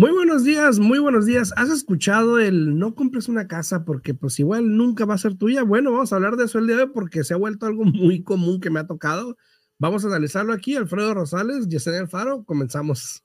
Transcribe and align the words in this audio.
Muy 0.00 0.12
buenos 0.12 0.44
días, 0.44 0.78
muy 0.78 0.98
buenos 0.98 1.26
días. 1.26 1.52
¿Has 1.58 1.68
escuchado 1.68 2.38
el 2.38 2.78
no 2.78 2.94
compres 2.94 3.28
una 3.28 3.46
casa 3.46 3.84
porque 3.84 4.14
pues 4.14 4.40
igual 4.40 4.74
nunca 4.74 5.04
va 5.04 5.12
a 5.12 5.18
ser 5.18 5.34
tuya? 5.34 5.62
Bueno, 5.62 5.92
vamos 5.92 6.10
a 6.10 6.16
hablar 6.16 6.36
de 6.36 6.46
eso 6.46 6.58
el 6.58 6.66
día 6.66 6.76
de 6.76 6.84
hoy 6.84 6.90
porque 6.94 7.22
se 7.22 7.34
ha 7.34 7.36
vuelto 7.36 7.66
algo 7.66 7.84
muy 7.84 8.22
común 8.22 8.60
que 8.60 8.70
me 8.70 8.80
ha 8.80 8.86
tocado. 8.86 9.36
Vamos 9.78 10.02
a 10.02 10.08
analizarlo 10.08 10.54
aquí. 10.54 10.74
Alfredo 10.74 11.12
Rosales, 11.12 11.68
Yesenia 11.68 12.00
Alfaro, 12.00 12.44
comenzamos. 12.44 13.22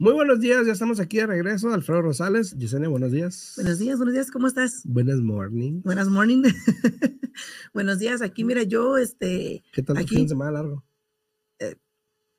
Muy 0.00 0.14
buenos 0.14 0.40
días, 0.40 0.66
ya 0.66 0.72
estamos 0.72 0.98
aquí 0.98 1.18
de 1.18 1.26
regreso. 1.26 1.70
Alfredo 1.74 2.00
Rosales, 2.00 2.56
Yesenia, 2.56 2.88
buenos 2.88 3.12
días. 3.12 3.52
Buenos 3.56 3.78
días, 3.78 3.98
buenos 3.98 4.14
días, 4.14 4.30
¿cómo 4.30 4.46
estás? 4.46 4.80
Buenas 4.86 5.20
morning. 5.20 5.82
Buenas 5.82 6.08
morning. 6.08 6.42
buenos 7.74 7.98
días, 7.98 8.22
aquí 8.22 8.42
mira, 8.42 8.62
yo, 8.62 8.96
este... 8.96 9.62
¿Qué 9.74 9.82
tal 9.82 9.98
aquí, 9.98 10.14
fin 10.14 10.22
de 10.22 10.30
semana 10.30 10.52
largo? 10.52 10.82
Eh, 11.58 11.76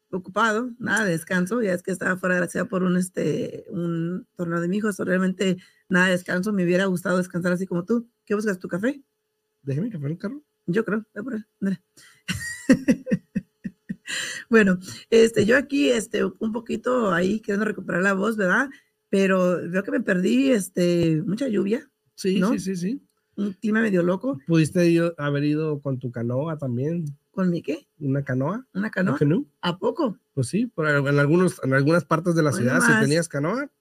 ocupado, 0.09 0.71
nada 0.79 1.05
de 1.05 1.11
descanso, 1.11 1.61
ya 1.61 1.73
es 1.73 1.83
que 1.83 1.91
estaba 1.91 2.17
fuera 2.17 2.33
de 2.33 2.41
la 2.41 2.47
ciudad 2.47 2.67
por 2.67 2.81
un, 2.81 2.97
este, 2.97 3.65
un 3.69 4.27
torneo 4.35 4.59
de 4.59 4.67
mi 4.67 4.77
hijo, 4.77 4.89
realmente 4.97 5.57
nada 5.87 6.07
de 6.07 6.13
descanso, 6.13 6.53
me 6.53 6.63
hubiera 6.63 6.85
gustado 6.85 7.19
descansar 7.19 7.51
así 7.51 7.67
como 7.67 7.85
tú. 7.85 8.09
¿Qué 8.25 8.33
buscas, 8.33 8.57
tu 8.57 8.69
café? 8.69 9.03
Déjeme 9.61 9.91
café 9.91 10.05
en 10.07 10.11
el 10.13 10.17
carro. 10.17 10.43
Yo 10.65 10.83
creo, 10.83 11.05
por 11.13 11.45
Bueno, 14.51 14.79
este, 15.09 15.45
yo 15.45 15.55
aquí, 15.55 15.89
este, 15.89 16.25
un 16.25 16.51
poquito 16.51 17.13
ahí 17.13 17.39
queriendo 17.39 17.63
recuperar 17.63 18.03
la 18.03 18.11
voz, 18.11 18.35
¿verdad? 18.35 18.69
Pero 19.07 19.61
veo 19.69 19.81
que 19.81 19.91
me 19.91 20.01
perdí, 20.01 20.51
este, 20.51 21.23
mucha 21.25 21.47
lluvia. 21.47 21.89
Sí, 22.15 22.37
¿no? 22.41 22.51
sí, 22.51 22.59
sí, 22.59 22.75
sí. 22.75 23.01
Un 23.37 23.53
clima 23.53 23.79
medio 23.79 24.03
loco. 24.03 24.39
¿Pudiste 24.47 25.01
haber 25.17 25.45
ido 25.45 25.79
con 25.79 25.99
tu 25.99 26.11
canoa 26.11 26.57
también? 26.57 27.05
¿Con 27.31 27.49
mi 27.49 27.61
qué? 27.61 27.87
¿Una 27.97 28.25
canoa? 28.25 28.67
¿Una 28.73 28.91
canoa? 28.91 29.17
¿A 29.61 29.77
poco? 29.79 30.17
Pues 30.33 30.49
sí, 30.49 30.65
por, 30.65 30.85
en, 30.89 31.17
algunos, 31.17 31.61
en 31.63 31.73
algunas 31.73 32.03
partes 32.03 32.35
de 32.35 32.43
la 32.43 32.51
ciudad, 32.51 32.81
si 32.81 32.91
tenías 32.99 33.29
canoa, 33.29 33.71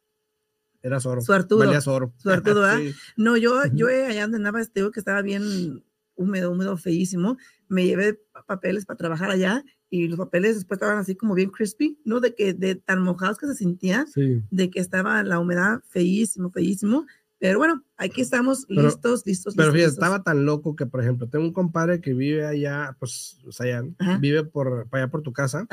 eras 0.83 1.05
oro. 1.05 1.21
Suertudo. 1.21 1.59
Valías 1.59 1.89
oro. 1.89 2.15
Suertudo, 2.19 2.61
¿verdad? 2.61 2.79
No, 3.17 3.37
yo, 3.37 3.61
yo 3.73 3.89
allá 3.89 4.23
donde 4.23 4.37
andaba, 4.37 4.61
este, 4.61 4.89
que 4.93 5.01
estaba 5.01 5.21
bien 5.21 5.83
húmedo, 6.15 6.53
húmedo, 6.53 6.77
feísimo. 6.77 7.39
Me 7.71 7.87
llevé 7.87 8.21
papeles 8.47 8.85
para 8.85 8.99
trabajar 8.99 9.31
allá 9.31 9.65
y 9.91 10.09
los 10.09 10.19
papeles 10.19 10.57
después 10.57 10.79
estaban 10.79 10.99
así 10.99 11.15
como 11.15 11.35
bien 11.35 11.51
crispy, 11.51 11.99
¿no? 12.05 12.21
De 12.21 12.35
que 12.35 12.53
de 12.53 12.75
tan 12.75 13.03
mojados 13.03 13.39
que 13.39 13.47
se 13.47 13.55
sentían, 13.55 14.07
de 14.51 14.71
que 14.71 14.81
estaba 14.81 15.23
la 15.23 15.39
humedad 15.39 15.81
feísimo, 15.89 16.51
feísimo. 16.51 17.07
Pero 17.39 17.59
bueno, 17.59 17.85
aquí 17.97 18.21
estamos 18.21 18.67
listos, 18.69 19.25
listos. 19.25 19.55
Pero 19.57 19.73
fíjate, 19.73 19.93
estaba 19.93 20.23
tan 20.23 20.45
loco 20.45 20.77
que, 20.77 20.87
por 20.87 21.01
ejemplo, 21.01 21.29
tengo 21.29 21.45
un 21.45 21.53
compadre 21.53 22.01
que 22.01 22.13
vive 22.13 22.45
allá, 22.45 22.97
pues, 22.99 23.39
o 23.47 23.53
sea, 23.53 23.83
vive 24.21 24.45
por, 24.45 24.89
allá 24.91 25.09
por 25.09 25.23
tu 25.23 25.33
casa. 25.33 25.67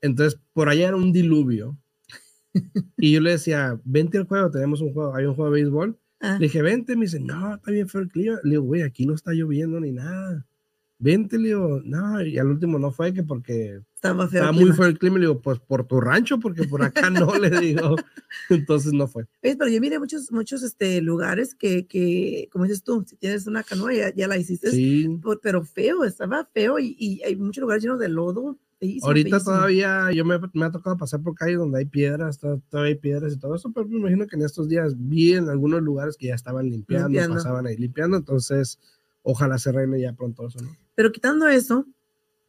Entonces, 0.00 0.40
por 0.52 0.68
allá 0.68 0.88
era 0.88 0.96
un 0.96 1.12
diluvio. 1.12 1.78
y 2.96 3.12
yo 3.12 3.20
le 3.20 3.30
decía, 3.30 3.80
vente 3.84 4.18
al 4.18 4.26
juego, 4.26 4.50
tenemos 4.50 4.80
un 4.80 4.92
juego, 4.92 5.14
hay 5.14 5.26
un 5.26 5.34
juego 5.34 5.52
de 5.52 5.62
béisbol. 5.62 5.98
Le 6.20 6.38
dije, 6.38 6.62
vente, 6.62 6.96
me 6.96 7.06
dice, 7.06 7.20
no, 7.20 7.54
está 7.54 7.70
bien 7.70 7.88
feo 7.88 8.00
el 8.00 8.08
clima. 8.08 8.38
Le 8.42 8.50
digo, 8.50 8.64
güey, 8.64 8.82
aquí 8.82 9.06
no 9.06 9.14
está 9.14 9.32
lloviendo 9.32 9.78
ni 9.78 9.92
nada 9.92 10.47
vente, 10.98 11.38
le 11.38 11.48
digo, 11.48 11.80
no, 11.84 12.20
y 12.22 12.38
al 12.38 12.48
último 12.48 12.78
no 12.78 12.90
fue 12.90 13.12
que 13.12 13.22
porque 13.22 13.80
estaba, 13.94 14.28
feo 14.28 14.40
estaba 14.40 14.52
muy 14.52 14.72
feo 14.72 14.86
el 14.86 14.98
clima, 14.98 15.16
le 15.18 15.26
digo, 15.26 15.40
pues 15.40 15.58
por 15.60 15.86
tu 15.86 16.00
rancho, 16.00 16.38
porque 16.38 16.64
por 16.64 16.82
acá 16.82 17.08
no, 17.10 17.34
le 17.38 17.50
digo, 17.60 17.96
entonces 18.50 18.92
no 18.92 19.06
fue. 19.06 19.26
pero 19.40 19.68
yo 19.68 19.80
miré 19.80 19.98
muchos, 19.98 20.32
muchos 20.32 20.62
este, 20.62 21.00
lugares 21.00 21.54
que, 21.54 21.86
que, 21.86 22.48
como 22.50 22.64
dices 22.64 22.82
tú, 22.82 23.04
si 23.06 23.16
tienes 23.16 23.46
una 23.46 23.62
canoa 23.62 23.94
ya, 23.94 24.14
ya 24.14 24.26
la 24.26 24.36
hiciste, 24.36 24.70
sí. 24.70 25.08
pero 25.42 25.64
feo, 25.64 26.04
estaba 26.04 26.48
feo 26.52 26.78
y, 26.78 26.96
y, 26.98 27.22
hay 27.22 27.36
muchos 27.36 27.62
lugares 27.62 27.82
llenos 27.82 27.98
de 27.98 28.08
lodo. 28.08 28.58
Ahorita 29.02 29.40
todavía 29.40 30.12
yo 30.12 30.24
me, 30.24 30.38
me, 30.52 30.64
ha 30.64 30.70
tocado 30.70 30.96
pasar 30.96 31.20
por 31.20 31.34
calles 31.34 31.58
donde 31.58 31.80
hay 31.80 31.86
piedras, 31.86 32.38
todavía 32.38 32.90
hay 32.90 32.94
piedras 32.94 33.32
y 33.32 33.38
todo 33.38 33.56
eso, 33.56 33.72
pero 33.72 33.88
me 33.88 33.98
imagino 33.98 34.28
que 34.28 34.36
en 34.36 34.42
estos 34.42 34.68
días 34.68 34.94
vi 34.96 35.34
en 35.34 35.48
algunos 35.48 35.82
lugares 35.82 36.16
que 36.16 36.28
ya 36.28 36.36
estaban 36.36 36.70
limpiando, 36.70 37.08
limpiando. 37.08 37.34
pasaban 37.34 37.66
ahí 37.66 37.76
limpiando, 37.76 38.16
entonces 38.16 38.78
ojalá 39.22 39.58
se 39.58 39.70
arregle 39.70 40.00
ya 40.00 40.12
pronto 40.12 40.46
eso, 40.46 40.60
¿no? 40.60 40.76
Pero 40.94 41.12
quitando 41.12 41.48
eso, 41.48 41.86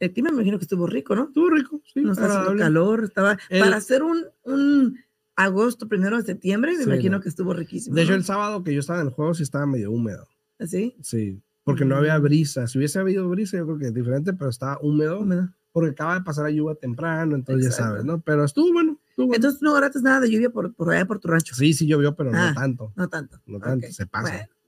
el 0.00 0.12
clima 0.12 0.30
me 0.30 0.36
imagino 0.36 0.58
que 0.58 0.64
estuvo 0.64 0.86
rico, 0.86 1.14
¿no? 1.14 1.24
Estuvo 1.24 1.50
rico, 1.50 1.80
sí. 1.92 2.00
No 2.00 2.12
estaba 2.12 2.40
haciendo 2.40 2.62
calor, 2.62 3.04
estaba. 3.04 3.38
Para 3.50 3.76
hacer 3.76 4.02
un, 4.02 4.24
un 4.44 4.98
agosto, 5.36 5.88
primero 5.88 6.16
de 6.16 6.22
septiembre, 6.22 6.76
me 6.76 6.84
imagino 6.84 7.20
que 7.20 7.28
estuvo 7.28 7.52
riquísimo. 7.52 7.94
De 7.94 8.02
hecho, 8.02 8.14
el 8.14 8.24
sábado 8.24 8.64
que 8.64 8.74
yo 8.74 8.80
estaba 8.80 9.00
en 9.00 9.08
el 9.08 9.12
juego 9.12 9.34
sí 9.34 9.42
estaba 9.42 9.66
medio 9.66 9.90
húmedo. 9.90 10.26
¿Así? 10.58 10.94
¿Ah, 10.98 11.02
sí, 11.02 11.42
porque 11.64 11.84
no 11.84 11.96
había 11.96 12.18
mm. 12.18 12.22
brisa. 12.22 12.66
Si 12.66 12.78
hubiese 12.78 12.98
habido 12.98 13.28
brisa, 13.28 13.56
yo 13.56 13.66
creo 13.66 13.78
que 13.78 13.86
es 13.86 13.94
diferente, 13.94 14.32
pero 14.32 14.50
estaba 14.50 14.78
húmedo. 14.80 15.20
Húmedo. 15.20 15.48
Porque 15.72 15.90
acaba 15.90 16.14
de 16.14 16.22
pasar 16.22 16.44
la 16.44 16.50
lluvia 16.50 16.74
temprano, 16.74 17.36
entonces 17.36 17.66
ya 17.66 17.70
sabes, 17.70 18.04
¿no? 18.04 18.20
Pero 18.20 18.44
estuvo 18.44 18.72
bueno. 18.72 18.98
Estuvo 19.10 19.32
Entonces 19.32 19.62
no 19.62 19.70
agarraste 19.70 20.00
nada 20.02 20.20
de 20.20 20.30
lluvia 20.30 20.50
por, 20.50 20.74
por 20.74 20.92
allá 20.92 21.06
por 21.06 21.20
tu 21.20 21.28
rancho. 21.28 21.54
Sí, 21.54 21.72
sí 21.74 21.86
llovió, 21.86 22.16
pero 22.16 22.32
no 22.32 22.38
ah, 22.38 22.52
tanto. 22.54 22.92
No 22.96 23.08
tanto. 23.08 23.40
No 23.46 23.60
tanto, 23.60 23.86
se 23.92 24.06
pasa. 24.06 24.30
Bueno, 24.32 24.38
bueno. 24.38 24.59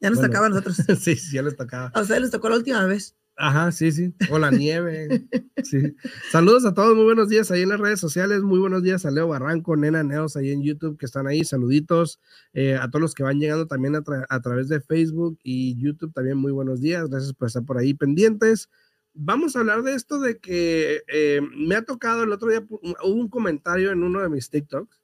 Ya 0.00 0.10
nos 0.10 0.20
tocaba 0.20 0.46
a 0.46 0.48
nosotros. 0.50 0.76
sí, 1.00 1.16
sí, 1.16 1.34
ya 1.34 1.42
les 1.42 1.56
tocaba. 1.56 1.90
A 1.94 2.00
ustedes 2.00 2.22
les 2.22 2.30
tocó 2.30 2.48
la 2.48 2.56
última 2.56 2.84
vez. 2.86 3.16
Ajá, 3.36 3.70
sí, 3.70 3.92
sí. 3.92 4.14
O 4.30 4.38
la 4.38 4.50
nieve. 4.50 5.28
sí. 5.62 5.94
Saludos 6.30 6.64
a 6.64 6.74
todos, 6.74 6.96
muy 6.96 7.04
buenos 7.04 7.28
días 7.28 7.50
ahí 7.50 7.62
en 7.62 7.68
las 7.68 7.80
redes 7.80 8.00
sociales. 8.00 8.42
Muy 8.42 8.58
buenos 8.58 8.82
días 8.82 9.06
a 9.06 9.10
Leo 9.10 9.28
Barranco, 9.28 9.76
Nena 9.76 10.02
Neos 10.02 10.36
ahí 10.36 10.50
en 10.50 10.62
YouTube 10.62 10.98
que 10.98 11.06
están 11.06 11.26
ahí. 11.26 11.44
Saluditos 11.44 12.20
eh, 12.52 12.76
a 12.76 12.88
todos 12.90 13.00
los 13.00 13.14
que 13.14 13.22
van 13.22 13.38
llegando 13.38 13.66
también 13.66 13.94
a, 13.94 14.02
a, 14.28 14.40
través 14.40 14.68
de 14.68 14.80
Facebook 14.80 15.38
y 15.42 15.80
YouTube 15.80 16.12
también. 16.12 16.36
Muy 16.36 16.52
buenos 16.52 16.80
días. 16.80 17.08
Gracias 17.08 17.32
por 17.32 17.46
estar 17.46 17.64
por 17.64 17.78
ahí 17.78 17.94
pendientes. 17.94 18.68
Vamos 19.14 19.56
a 19.56 19.60
hablar 19.60 19.82
de 19.82 19.94
esto 19.94 20.20
de 20.20 20.38
que 20.38 21.02
eh, 21.08 21.40
me 21.56 21.74
ha 21.76 21.82
tocado 21.82 22.22
el 22.22 22.32
otro 22.32 22.50
día, 22.50 22.64
hubo 22.70 23.14
un 23.14 23.28
comentario 23.28 23.90
en 23.90 24.02
uno 24.04 24.20
de 24.20 24.28
mis 24.28 24.50
TikToks 24.50 25.00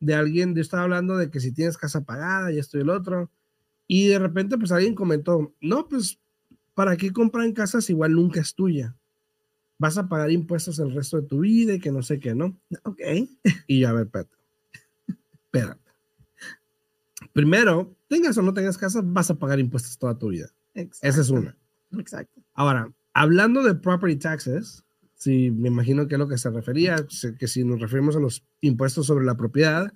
de 0.00 0.14
alguien, 0.14 0.54
yo 0.54 0.62
estaba 0.62 0.84
hablando 0.84 1.16
de 1.16 1.30
que 1.30 1.40
si 1.40 1.52
tienes 1.52 1.76
casa 1.76 2.04
pagada 2.04 2.50
y 2.50 2.58
esto 2.58 2.78
y 2.78 2.80
el 2.80 2.90
otro. 2.90 3.30
Y 3.92 4.06
de 4.06 4.20
repente, 4.20 4.56
pues 4.56 4.70
alguien 4.70 4.94
comentó, 4.94 5.52
no, 5.60 5.88
pues 5.88 6.20
¿para 6.74 6.96
qué 6.96 7.12
comprar 7.12 7.52
casas 7.52 7.90
igual 7.90 8.14
nunca 8.14 8.40
es 8.40 8.54
tuya? 8.54 8.94
Vas 9.78 9.98
a 9.98 10.08
pagar 10.08 10.30
impuestos 10.30 10.78
el 10.78 10.94
resto 10.94 11.20
de 11.20 11.26
tu 11.26 11.40
vida 11.40 11.74
y 11.74 11.80
que 11.80 11.90
no 11.90 12.00
sé 12.00 12.20
qué, 12.20 12.32
¿no? 12.32 12.56
Ok. 12.84 13.00
Y 13.66 13.80
ya, 13.80 13.90
a 13.90 13.94
ver, 13.94 14.04
espérate. 14.04 14.36
Espérate. 15.44 15.90
Primero, 17.32 17.92
tengas 18.06 18.38
o 18.38 18.42
no 18.42 18.54
tengas 18.54 18.78
casa, 18.78 19.00
vas 19.02 19.28
a 19.28 19.34
pagar 19.34 19.58
impuestos 19.58 19.98
toda 19.98 20.16
tu 20.16 20.28
vida. 20.28 20.46
Exacto. 20.74 21.08
Esa 21.08 21.20
es 21.22 21.30
una. 21.30 21.56
Exacto. 21.98 22.40
Ahora, 22.54 22.94
hablando 23.12 23.64
de 23.64 23.74
property 23.74 24.14
taxes, 24.14 24.84
si 25.16 25.50
me 25.50 25.66
imagino 25.66 26.06
que 26.06 26.14
es 26.14 26.18
lo 26.20 26.28
que 26.28 26.38
se 26.38 26.50
refería, 26.50 27.04
que 27.40 27.48
si 27.48 27.64
nos 27.64 27.80
referimos 27.80 28.14
a 28.14 28.20
los 28.20 28.44
impuestos 28.60 29.08
sobre 29.08 29.24
la 29.24 29.36
propiedad, 29.36 29.92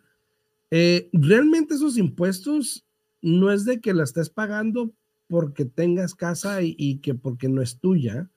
eh, 0.72 1.08
realmente 1.12 1.74
esos 1.74 1.96
impuestos 1.96 2.83
no 3.24 3.50
es 3.50 3.64
de 3.64 3.80
que 3.80 3.94
la 3.94 4.04
estés 4.04 4.28
pagando 4.28 4.92
porque 5.28 5.64
tengas 5.64 6.14
casa 6.14 6.58
y, 6.60 6.98
que 6.98 7.14
porque 7.14 7.48
no 7.48 7.62
es 7.62 7.80
tuya, 7.80 8.30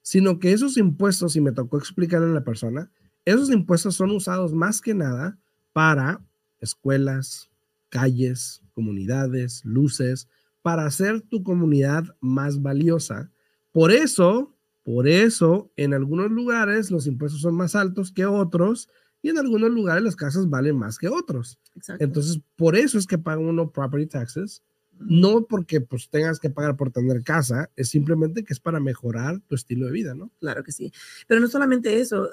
sino 0.00 0.38
que 0.38 0.52
esos 0.52 0.78
impuestos, 0.78 1.36
y 1.36 1.42
me 1.42 1.52
tocó 1.52 1.76
explicarle 1.76 2.30
a 2.30 2.34
la 2.34 2.42
persona, 2.42 2.90
esos 3.26 3.50
impuestos 3.50 3.96
son 3.96 4.12
usados 4.12 4.54
más 4.54 4.80
que 4.80 4.94
nada 4.94 5.38
para 5.74 6.24
escuelas, 6.58 7.50
calles, 7.90 8.62
comunidades, 8.72 9.62
luces, 9.66 10.26
para 10.62 10.86
hacer 10.86 11.20
tu 11.20 11.42
comunidad 11.42 12.04
más 12.20 12.62
valiosa. 12.62 13.30
Por 13.72 13.92
eso, 13.92 14.56
por 14.82 15.06
eso, 15.06 15.70
en 15.76 15.92
algunos 15.92 16.30
lugares 16.30 16.90
los 16.90 17.06
impuestos 17.06 17.42
son 17.42 17.56
más 17.56 17.76
altos 17.76 18.10
que 18.10 18.24
otros 18.24 18.88
y 19.22 19.30
en 19.30 19.38
algunos 19.38 19.70
lugares 19.70 20.02
las 20.02 20.16
casas 20.16 20.48
valen 20.48 20.76
más 20.76 20.98
que 20.98 21.08
otros. 21.08 21.58
Entonces, 21.98 22.40
por 22.56 22.76
eso 22.76 22.98
es 22.98 23.06
que 23.06 23.18
paga 23.18 23.40
uno 23.40 23.70
property 23.70 24.06
taxes 24.06 24.62
no 25.00 25.46
porque 25.46 25.80
pues 25.80 26.10
tengas 26.10 26.38
que 26.38 26.50
pagar 26.50 26.76
por 26.76 26.92
tener 26.92 27.22
casa, 27.24 27.70
es 27.74 27.88
simplemente 27.88 28.44
que 28.44 28.52
es 28.52 28.60
para 28.60 28.80
mejorar 28.80 29.40
tu 29.40 29.54
estilo 29.54 29.86
de 29.86 29.92
vida, 29.92 30.14
¿no? 30.14 30.30
Claro 30.40 30.62
que 30.62 30.72
sí. 30.72 30.92
Pero 31.26 31.40
no 31.40 31.48
solamente 31.48 32.00
eso, 32.00 32.28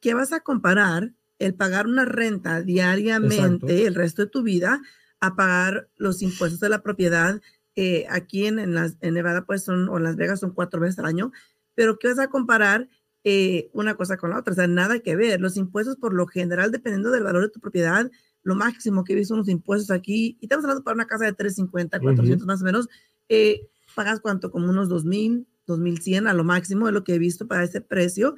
¿qué 0.00 0.14
vas 0.14 0.32
a 0.32 0.40
comparar 0.40 1.12
el 1.38 1.54
pagar 1.54 1.86
una 1.86 2.04
renta 2.04 2.60
diariamente 2.60 3.86
el 3.86 3.94
resto 3.94 4.22
de 4.22 4.30
tu 4.30 4.42
vida 4.42 4.82
a 5.20 5.34
pagar 5.34 5.88
los 5.96 6.20
impuestos 6.20 6.60
de 6.60 6.68
la 6.68 6.82
propiedad? 6.82 7.40
Eh, 7.74 8.06
aquí 8.10 8.46
en, 8.46 8.58
en, 8.58 8.74
las, 8.74 8.98
en 9.00 9.14
Nevada, 9.14 9.46
pues 9.46 9.64
son, 9.64 9.88
o 9.88 9.96
en 9.96 10.02
Las 10.02 10.16
Vegas 10.16 10.40
son 10.40 10.52
cuatro 10.52 10.80
veces 10.80 10.98
al 10.98 11.06
año, 11.06 11.32
pero 11.74 11.98
¿qué 11.98 12.08
vas 12.08 12.18
a 12.18 12.28
comparar 12.28 12.88
eh, 13.24 13.70
una 13.72 13.94
cosa 13.94 14.16
con 14.16 14.30
la 14.30 14.38
otra? 14.38 14.52
O 14.52 14.56
sea, 14.56 14.66
nada 14.66 15.00
que 15.00 15.16
ver. 15.16 15.40
Los 15.40 15.56
impuestos, 15.56 15.96
por 15.96 16.14
lo 16.14 16.26
general, 16.26 16.70
dependiendo 16.70 17.10
del 17.10 17.24
valor 17.24 17.42
de 17.42 17.50
tu 17.50 17.60
propiedad, 17.60 18.10
lo 18.42 18.54
máximo 18.54 19.04
que 19.04 19.12
he 19.12 19.16
visto 19.16 19.34
unos 19.34 19.48
impuestos 19.48 19.90
aquí, 19.90 20.38
y 20.40 20.46
estamos 20.46 20.64
hablando 20.64 20.84
para 20.84 20.94
una 20.94 21.06
casa 21.06 21.24
de 21.24 21.32
350, 21.32 22.00
400 22.00 22.46
más 22.46 22.62
o 22.62 22.64
menos, 22.64 22.88
eh, 23.28 23.68
pagas 23.94 24.20
cuánto, 24.20 24.50
como 24.50 24.70
unos 24.70 24.88
2 24.88 25.04
mil, 25.04 25.46
2100 25.66 26.26
a 26.26 26.34
lo 26.34 26.44
máximo 26.44 26.88
es 26.88 26.94
lo 26.94 27.04
que 27.04 27.14
he 27.14 27.18
visto 27.18 27.46
para 27.46 27.64
ese 27.64 27.80
precio. 27.80 28.34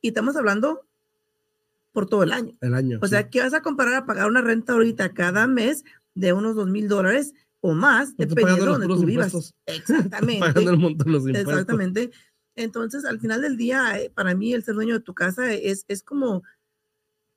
Y 0.00 0.08
estamos 0.08 0.36
hablando 0.36 0.86
por 1.92 2.06
todo 2.06 2.22
el 2.22 2.32
año. 2.32 2.56
El 2.60 2.74
año. 2.74 2.98
O 3.02 3.06
sea, 3.06 3.28
¿qué 3.30 3.40
vas 3.40 3.54
a 3.54 3.62
comparar 3.62 3.94
a 3.94 4.06
pagar 4.06 4.28
una 4.28 4.42
renta 4.42 4.74
ahorita 4.74 5.14
cada 5.14 5.46
mes 5.46 5.84
de 6.14 6.32
unos 6.32 6.54
dos 6.54 6.68
mil 6.68 6.88
dólares 6.88 7.34
o 7.60 7.72
más, 7.72 8.16
dependiendo 8.16 8.64
de 8.64 8.70
donde 8.70 8.86
tú 8.86 9.04
vivas? 9.04 9.54
Exactamente. 9.66 10.40
pagando 10.40 10.70
el 10.70 10.78
monto 10.78 11.04
de 11.04 11.10
los 11.10 11.26
impuestos. 11.26 11.52
Exactamente. 11.52 12.10
Entonces, 12.56 13.04
al 13.04 13.20
final 13.20 13.42
del 13.42 13.56
día, 13.56 14.00
eh, 14.00 14.10
para 14.10 14.34
mí, 14.34 14.52
el 14.52 14.64
ser 14.64 14.74
dueño 14.74 14.94
de 14.94 15.04
tu 15.04 15.14
casa 15.14 15.52
es, 15.52 15.84
es 15.88 16.02
como, 16.02 16.42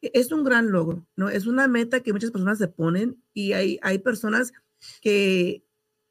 es 0.02 0.32
un 0.32 0.44
gran 0.44 0.72
logro, 0.72 1.06
¿no? 1.16 1.30
Es 1.30 1.46
una 1.46 1.68
meta 1.68 2.00
que 2.00 2.14
muchas 2.14 2.32
personas 2.32 2.58
se 2.58 2.70
ponen 2.70 3.22
y 3.34 3.52
hay, 3.52 3.80
hay 3.82 4.00
personas 4.00 4.54
que, 5.02 5.66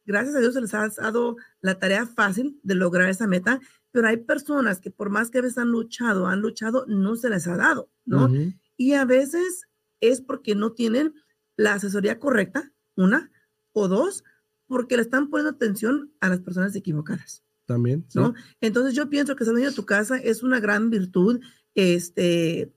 gracias 0.05 0.37
a 0.37 0.41
Dios, 0.41 0.55
se 0.55 0.61
les 0.61 0.75
ha 0.75 0.89
dado 0.89 1.37
la 1.61 1.79
tarea 1.79 2.07
fácil 2.07 2.61
de 2.63 2.75
lograr 2.75 3.09
esa 3.09 3.27
meta, 3.27 3.61
pero 3.91 4.09
hay 4.09 4.19
personas 4.19 4.81
que 4.81 4.91
por 4.91 5.09
más 5.09 5.31
que 5.31 5.39
a 5.39 5.43
veces 5.43 5.59
han 5.59 5.71
luchado, 5.71 6.27
han 6.27 6.43
luchado, 6.43 6.85
no 6.87 7.17
se 7.17 7.31
les 7.31 7.47
ha 7.49 7.57
dado, 7.57 7.91
¿no? 8.05 8.31
Y 8.77 8.93
a 8.93 9.05
veces 9.07 9.69
es 10.01 10.21
porque 10.21 10.55
no 10.55 10.73
tienen 10.73 11.15
la 11.57 11.75
asesoría 11.75 12.19
correcta, 12.21 12.73
una, 12.95 13.31
o 13.73 13.89
dos, 13.89 14.23
porque 14.67 14.97
le 14.97 15.03
están 15.03 15.31
poniendo 15.31 15.51
atención 15.51 16.13
a 16.21 16.29
las 16.29 16.41
personas 16.41 16.77
equivocadas. 16.77 17.43
También, 17.69 18.06
¿no? 18.15 18.32
Entonces 18.62 18.94
yo 18.94 19.11
pienso 19.11 19.37
que 19.37 19.44
ser 19.44 19.53
dueño 19.53 19.69
de 19.69 19.76
tu 19.76 19.85
casa 19.85 20.17
es 20.17 20.43
una 20.43 20.59
gran 20.59 20.88
virtud, 20.88 21.38
este, 21.75 22.73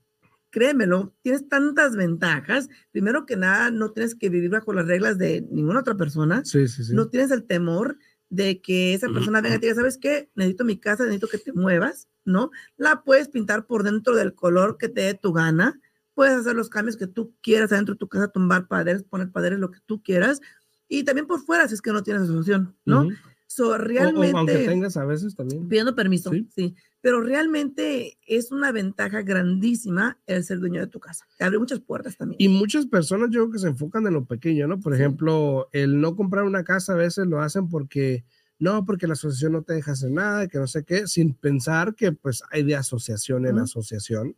créemelo, 0.50 1.16
tienes 1.22 1.48
tantas 1.48 1.96
ventajas. 1.96 2.68
Primero 2.92 3.26
que 3.26 3.38
nada, 3.38 3.72
no 3.72 3.94
tienes 3.94 4.16
que 4.16 4.28
vivir 4.28 4.50
bajo 4.50 4.74
las 4.74 4.88
reglas 4.88 5.18
de 5.18 5.48
ninguna 5.50 5.80
otra 5.80 5.96
persona. 5.96 6.44
Sí, 6.44 6.68
sí, 6.68 6.84
sí. 6.84 6.94
No 6.94 7.08
tienes 7.08 7.32
el 7.32 7.46
temor 7.46 7.98
de 8.28 8.60
que 8.60 8.94
esa 8.94 9.08
persona 9.08 9.40
venga 9.40 9.56
y 9.56 9.60
te 9.60 9.68
diga, 9.68 9.78
¿sabes 9.78 9.98
qué? 9.98 10.30
Necesito 10.36 10.66
mi 10.66 10.78
casa, 10.78 11.04
necesito 11.04 11.30
que 11.30 11.38
te 11.38 11.54
muevas, 11.54 12.10
¿no? 12.26 12.52
La 12.76 13.02
puedes 13.04 13.30
pintar 13.30 13.66
por 13.66 13.84
dentro 13.84 14.14
del 14.14 14.36
color 14.36 14.78
que 14.78 14.90
te 14.90 15.02
dé 15.02 15.14
tu 15.14 15.32
gana, 15.32 15.80
puedes 16.14 16.36
hacer 16.36 16.54
los 16.54 16.70
cambios 16.70 16.98
que 16.98 17.08
tú 17.08 17.34
quieras 17.42 17.72
adentro 17.72 17.96
de 17.96 18.00
tu 18.00 18.10
casa, 18.10 18.28
tumbar 18.28 18.68
paredes, 18.68 19.04
poner 19.04 19.32
paredes, 19.32 19.58
lo 19.58 19.72
que 19.72 19.80
tú 19.86 20.04
quieras, 20.04 20.42
y 20.90 21.06
también 21.06 21.26
por 21.26 21.40
fuera 21.40 21.70
si 21.70 21.76
es 21.76 21.82
que 21.82 21.94
no 21.94 22.04
tienes 22.04 22.28
solución, 22.28 22.76
¿no? 22.84 23.08
So, 23.54 23.78
realmente, 23.78 24.38
aunque 24.38 24.66
tengas 24.66 24.96
a 24.96 25.04
veces 25.04 25.36
también. 25.36 25.68
Pidiendo 25.68 25.94
permiso, 25.94 26.32
¿Sí? 26.56 26.74
pero 27.02 27.20
realmente 27.20 28.18
es 28.26 28.50
una 28.50 28.72
ventaja 28.72 29.24
grandísima 29.24 30.18
el 30.26 30.46
ser 30.46 30.60
dueño 30.60 30.80
de 30.80 30.88
tu 30.88 31.02
casa. 31.02 31.26
Te 31.38 31.44
abre 31.44 31.60
muchas 31.60 31.82
puertas 31.82 32.16
también. 32.16 32.38
Y 32.40 32.48
muchas 32.48 32.86
personas 32.86 33.30
yo 33.30 33.42
creo 33.42 33.52
que 33.52 33.60
se 33.60 33.68
enfocan 33.68 34.08
en 34.08 34.14
lo 34.14 34.24
pequeño, 34.24 34.68
¿no? 34.68 34.80
Por 34.80 34.94
ejemplo, 34.94 35.68
el 35.74 36.00
no 36.00 36.16
comprar 36.16 36.46
una 36.46 36.64
casa 36.64 36.94
a 36.94 36.96
veces 36.96 37.28
lo 37.28 37.42
hacen 37.42 37.68
porque, 37.68 38.24
no, 38.58 38.86
porque 38.86 39.06
la 39.06 39.14
asociación 39.14 39.52
no 39.52 39.64
te 39.64 39.74
deja 39.74 39.92
hacer 39.92 40.12
nada, 40.12 40.48
que 40.48 40.58
no 40.58 40.68
sé 40.68 40.86
qué, 40.86 41.06
sin 41.08 41.34
pensar 41.34 41.94
que 41.94 42.14
pues 42.14 42.44
hay 42.52 42.64
de 42.64 42.78
asociación 42.78 43.46
en 43.48 43.60
asociación. 43.60 44.38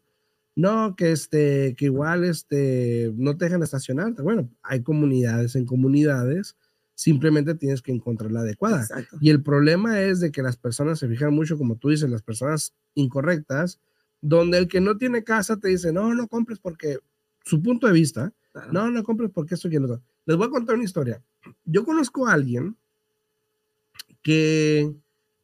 No, 0.56 0.95
que 0.95 1.12
este, 1.12 1.75
que 1.75 1.86
igual 1.86 2.24
este, 2.24 3.12
no 3.16 3.38
te 3.38 3.45
dejan 3.45 3.62
estacionar. 3.62 4.13
Bueno, 4.13 4.50
hay 4.63 4.81
comunidades 4.81 5.56
en 5.56 5.66
comunidades 5.66 6.56
simplemente 6.95 7.56
tienes 7.56 7.81
que 7.81 7.92
encontrar 7.92 8.31
la 8.31 8.42
adecuada. 8.42 8.86
Y 9.19 9.30
el 9.30 9.42
problema 9.42 10.01
es 10.01 10.19
de 10.19 10.31
que 10.31 10.42
las 10.42 10.57
personas 10.57 11.00
se 11.00 11.07
fijan 11.07 11.34
mucho, 11.34 11.57
como 11.57 11.75
tú 11.75 11.90
dices, 11.90 12.10
las 12.10 12.22
personas 12.22 12.74
incorrectas, 12.94 13.80
donde 14.22 14.57
el 14.57 14.68
que 14.68 14.81
no 14.81 14.98
tiene 14.98 15.24
casa 15.24 15.57
te 15.57 15.69
dice, 15.69 15.92
no, 15.92 16.13
no 16.13 16.28
compres 16.28 16.60
porque 16.60 17.00
su 17.44 17.62
punto 17.62 17.88
de 17.88 17.94
vista, 17.94 18.34
no, 18.72 18.90
no 18.90 19.04
compres 19.04 19.31
porque 19.31 19.56
esto 19.56 19.68
y 19.68 19.72
lo 19.72 19.86
otro. 19.86 20.01
Les 20.25 20.38
voy 20.38 20.48
a 20.48 20.51
contar 20.51 20.75
una 20.75 20.86
historia. 20.86 21.22
Yo 21.66 21.84
conozco 21.84 22.28
a 22.28 22.34
alguien 22.34 22.78
que 24.22 24.95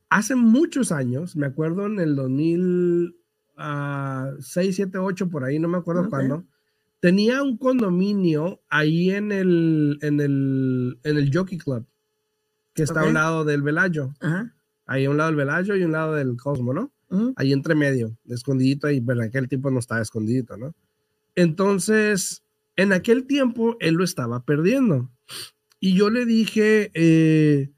hace 0.10 0.36
muchos 0.36 0.92
años, 0.92 1.36
me 1.36 1.48
acuerdo 1.48 1.86
en 1.86 2.00
el 2.00 2.16
2006, 2.16 4.76
7, 4.76 4.98
8, 4.98 5.30
por 5.30 5.44
ahí, 5.44 5.60
no 5.60 5.68
me 5.68 5.78
acuerdo 5.78 6.10
cuándo, 6.10 6.46
tenía 7.00 7.42
un 7.42 7.58
condominio 7.58 8.62
ahí 8.70 9.12
en 9.12 9.32
el, 9.32 10.00
en 10.02 10.20
el, 10.20 11.00
en 11.04 11.18
el 11.18 11.32
Jockey 11.34 11.58
Club, 11.58 11.86
que 12.74 12.84
está 12.84 13.02
a 13.02 13.06
un 13.06 13.14
lado 13.14 13.46
del 13.46 13.62
Velayo. 13.62 14.14
Ahí 14.86 15.06
a 15.06 15.10
un 15.10 15.18
lado 15.18 15.30
del 15.30 15.38
Velayo 15.38 15.76
y 15.76 15.84
un 15.84 15.92
lado 15.92 16.16
del 16.16 16.36
Cosmo, 16.38 16.74
¿no? 16.74 16.92
Ahí 17.38 17.54
entre 17.54 17.74
medio, 17.74 18.16
escondidito, 18.28 18.90
y 18.90 19.00
bueno, 19.00 19.24
aquel 19.24 19.48
tipo 19.48 19.72
no 19.72 19.80
estaba 19.80 20.02
escondido, 20.02 20.58
¿no? 20.58 20.76
Entonces, 21.36 22.44
en 22.76 22.94
aquel 22.94 23.26
tiempo 23.26 23.78
él 23.80 23.96
lo 23.96 24.04
estaba 24.04 24.44
perdiendo. 24.44 25.10
Y 25.80 25.96
yo 25.96 26.10
le 26.10 26.26
dije, 26.26 26.92
eh, 26.94 27.72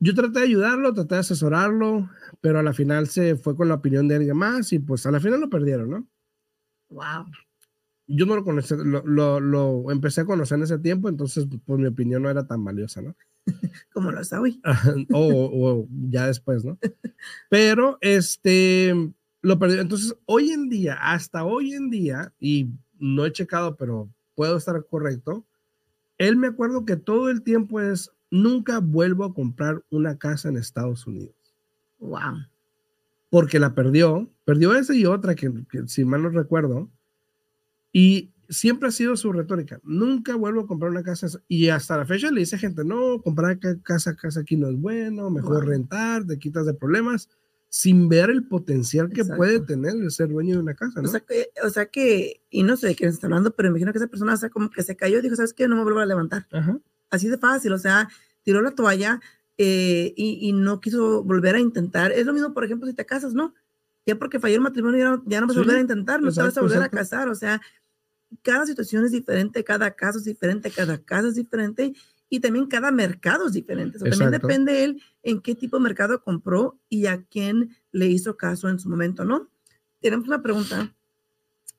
yo 0.00 0.14
traté 0.14 0.40
de 0.40 0.46
ayudarlo, 0.46 0.94
traté 0.94 1.16
de 1.16 1.20
asesorarlo, 1.20 2.10
pero 2.40 2.58
a 2.58 2.62
la 2.62 2.72
final 2.72 3.08
se 3.08 3.36
fue 3.36 3.54
con 3.54 3.68
la 3.68 3.74
opinión 3.74 4.08
de 4.08 4.16
alguien 4.16 4.36
más 4.36 4.72
y 4.72 4.78
pues 4.78 5.06
a 5.06 5.10
la 5.10 5.20
final 5.20 5.40
lo 5.40 5.50
perdieron, 5.50 5.90
¿no? 5.90 6.08
Wow 6.88 7.26
yo 8.08 8.26
no 8.26 8.36
lo 8.36 8.44
conocí, 8.44 8.74
lo, 8.76 9.40
lo, 9.40 9.90
empecé 9.90 10.20
a 10.20 10.26
conocer 10.26 10.58
en 10.58 10.64
ese 10.64 10.78
tiempo, 10.78 11.08
entonces 11.08 11.46
pues 11.64 11.78
mi 11.78 11.86
opinión 11.86 12.22
no 12.22 12.30
era 12.30 12.46
tan 12.46 12.64
valiosa, 12.64 13.02
¿no? 13.02 13.16
Como 13.92 14.12
lo 14.12 14.20
está 14.20 14.40
hoy. 14.40 14.60
o, 15.12 15.86
ya 16.08 16.26
después, 16.26 16.64
¿no? 16.64 16.78
Pero 17.50 17.98
este, 18.00 18.94
lo 19.42 19.58
perdí. 19.58 19.78
Entonces, 19.78 20.16
hoy 20.26 20.50
en 20.50 20.68
día, 20.68 20.94
hasta 20.94 21.44
hoy 21.44 21.72
en 21.72 21.90
día, 21.90 22.32
y 22.38 22.70
no 22.98 23.24
he 23.24 23.32
checado, 23.32 23.76
pero 23.76 24.08
puedo 24.34 24.56
estar 24.56 24.84
correcto, 24.86 25.44
él 26.18 26.36
me 26.36 26.48
acuerdo 26.48 26.84
que 26.84 26.96
todo 26.96 27.28
el 27.28 27.42
tiempo 27.42 27.80
es, 27.80 28.10
nunca 28.30 28.78
vuelvo 28.78 29.24
a 29.24 29.34
comprar 29.34 29.82
una 29.90 30.16
casa 30.16 30.48
en 30.48 30.56
Estados 30.56 31.06
Unidos. 31.06 31.34
Wow. 31.98 32.46
Porque 33.30 33.58
la 33.58 33.74
perdió, 33.74 34.30
perdió 34.44 34.74
esa 34.74 34.94
y 34.94 35.06
otra 35.06 35.34
que, 35.34 35.52
que 35.70 35.86
si 35.88 36.04
mal 36.04 36.22
no 36.22 36.30
recuerdo, 36.30 36.88
y 37.98 38.34
siempre 38.50 38.90
ha 38.90 38.92
sido 38.92 39.16
su 39.16 39.32
retórica. 39.32 39.80
Nunca 39.82 40.36
vuelvo 40.36 40.60
a 40.60 40.66
comprar 40.66 40.90
una 40.90 41.02
casa. 41.02 41.28
Y 41.48 41.70
hasta 41.70 41.96
la 41.96 42.04
fecha 42.04 42.30
le 42.30 42.40
dice 42.40 42.58
gente, 42.58 42.84
no, 42.84 43.22
comprar 43.22 43.58
casa, 43.82 44.14
casa 44.14 44.40
aquí 44.40 44.54
no 44.54 44.68
es 44.68 44.78
bueno, 44.78 45.30
mejor 45.30 45.66
rentar, 45.66 46.26
te 46.26 46.38
quitas 46.38 46.66
de 46.66 46.74
problemas, 46.74 47.30
sin 47.70 48.10
ver 48.10 48.28
el 48.28 48.46
potencial 48.46 49.08
que 49.08 49.24
puede 49.24 49.60
tener 49.60 49.94
el 49.96 50.10
ser 50.10 50.28
dueño 50.28 50.56
de 50.56 50.60
una 50.60 50.74
casa. 50.74 51.00
¿no? 51.00 51.08
O, 51.08 51.10
sea 51.10 51.20
que, 51.20 51.48
o 51.64 51.70
sea 51.70 51.86
que, 51.86 52.42
y 52.50 52.64
no 52.64 52.76
sé 52.76 52.88
de 52.88 52.96
quién 52.96 53.08
está 53.08 53.28
hablando, 53.28 53.56
pero 53.56 53.70
imagino 53.70 53.92
que 53.92 53.98
esa 53.98 54.08
persona 54.08 54.34
o 54.34 54.50
como 54.50 54.68
que 54.68 54.82
se 54.82 54.94
cayó 54.94 55.20
y 55.20 55.22
dijo, 55.22 55.36
¿sabes 55.36 55.54
qué? 55.54 55.66
No 55.66 55.76
me 55.76 55.82
vuelvo 55.82 56.00
a 56.00 56.04
levantar. 56.04 56.46
Así 57.08 57.28
de 57.28 57.38
fácil, 57.38 57.72
o 57.72 57.78
sea, 57.78 58.10
tiró 58.42 58.60
la 58.60 58.72
toalla 58.72 59.22
eh, 59.56 60.12
y, 60.18 60.46
y, 60.46 60.52
no 60.52 60.82
quiso 60.82 61.24
volver 61.24 61.54
a 61.54 61.60
intentar. 61.60 62.12
Es 62.12 62.26
lo 62.26 62.34
mismo, 62.34 62.52
por 62.52 62.62
ejemplo, 62.62 62.86
si 62.86 62.92
te 62.92 63.06
casas, 63.06 63.32
¿no? 63.32 63.54
Ya 64.06 64.16
porque 64.16 64.38
falló 64.38 64.54
el 64.54 64.60
matrimonio, 64.60 65.22
ya 65.26 65.40
no, 65.40 65.48
vas 65.48 65.56
a 65.56 65.60
volver 65.60 65.78
a 65.78 65.80
intentar, 65.80 66.22
no 66.22 66.30
te 66.30 66.40
vas 66.40 66.56
a 66.56 66.60
volver 66.60 66.82
a 66.82 66.88
casar, 66.88 67.28
o 67.28 67.34
sea, 67.34 67.60
cada 68.42 68.66
situación 68.66 69.04
es 69.04 69.12
diferente, 69.12 69.64
cada 69.64 69.92
caso 69.92 70.18
es 70.18 70.24
diferente, 70.24 70.70
cada 70.70 70.98
caso 70.98 71.28
es 71.28 71.34
diferente 71.34 71.94
y 72.28 72.40
también 72.40 72.66
cada 72.66 72.90
mercado 72.90 73.46
es 73.46 73.52
diferente. 73.52 73.98
también 73.98 74.30
depende 74.30 74.84
él 74.84 75.02
en 75.22 75.40
qué 75.40 75.54
tipo 75.54 75.76
de 75.76 75.84
mercado 75.84 76.22
compró 76.22 76.78
y 76.88 77.06
a 77.06 77.22
quién 77.24 77.76
le 77.92 78.06
hizo 78.06 78.36
caso 78.36 78.68
en 78.68 78.78
su 78.78 78.88
momento, 78.88 79.24
¿no? 79.24 79.48
Tenemos 80.00 80.26
una 80.26 80.42
pregunta. 80.42 80.94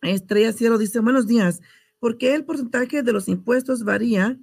Estrella 0.01 0.53
Cielo 0.53 0.77
dice, 0.77 0.99
buenos 0.99 1.27
días. 1.27 1.61
¿Por 1.99 2.17
qué 2.17 2.35
el 2.35 2.45
porcentaje 2.45 3.03
de 3.03 3.13
los 3.13 3.27
impuestos 3.27 3.83
varía? 3.83 4.39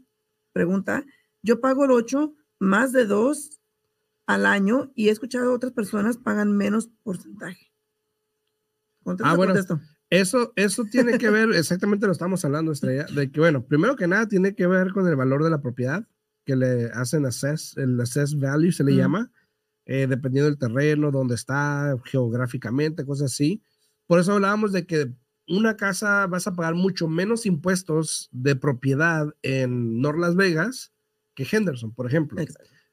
Pregunta. 0.52 1.04
Yo 1.42 1.60
pago 1.60 1.84
el 1.84 1.92
8 1.92 2.34
más 2.58 2.92
de 2.92 3.06
2 3.06 3.60
al 4.26 4.46
año 4.46 4.90
y 4.94 5.08
he 5.08 5.10
escuchado 5.10 5.50
a 5.50 5.54
otras 5.54 5.72
personas 5.72 6.16
pagan 6.16 6.56
menos 6.56 6.90
porcentaje. 7.02 7.72
ah, 9.22 9.34
bueno. 9.36 9.54
Eso, 10.10 10.52
eso 10.56 10.84
tiene 10.84 11.18
que 11.18 11.30
ver, 11.30 11.50
exactamente 11.54 12.06
lo 12.06 12.12
estamos 12.12 12.44
hablando, 12.44 12.72
Estrella, 12.72 13.06
de 13.06 13.30
que, 13.30 13.40
bueno, 13.40 13.64
primero 13.64 13.96
que 13.96 14.06
nada 14.06 14.28
tiene 14.28 14.54
que 14.54 14.66
ver 14.66 14.92
con 14.92 15.08
el 15.08 15.16
valor 15.16 15.42
de 15.44 15.50
la 15.50 15.60
propiedad, 15.60 16.06
que 16.44 16.56
le 16.56 16.86
hacen 16.92 17.26
assess, 17.26 17.76
el 17.76 18.00
assess 18.00 18.38
value 18.38 18.72
se 18.72 18.84
le 18.84 18.94
llama, 18.94 19.32
eh, 19.86 20.06
dependiendo 20.06 20.50
del 20.50 20.58
terreno, 20.58 21.10
dónde 21.10 21.34
está, 21.34 21.96
geográficamente, 22.04 23.04
cosas 23.04 23.32
así. 23.32 23.62
Por 24.06 24.20
eso 24.20 24.32
hablábamos 24.32 24.72
de 24.72 24.86
que 24.86 25.12
una 25.46 25.76
casa 25.76 26.26
vas 26.26 26.46
a 26.46 26.54
pagar 26.54 26.74
mucho 26.74 27.08
menos 27.08 27.46
impuestos 27.46 28.28
de 28.32 28.56
propiedad 28.56 29.34
en 29.42 30.00
North 30.00 30.18
Las 30.18 30.36
Vegas 30.36 30.92
que 31.34 31.46
Henderson, 31.50 31.92
por 31.92 32.06
ejemplo. 32.06 32.42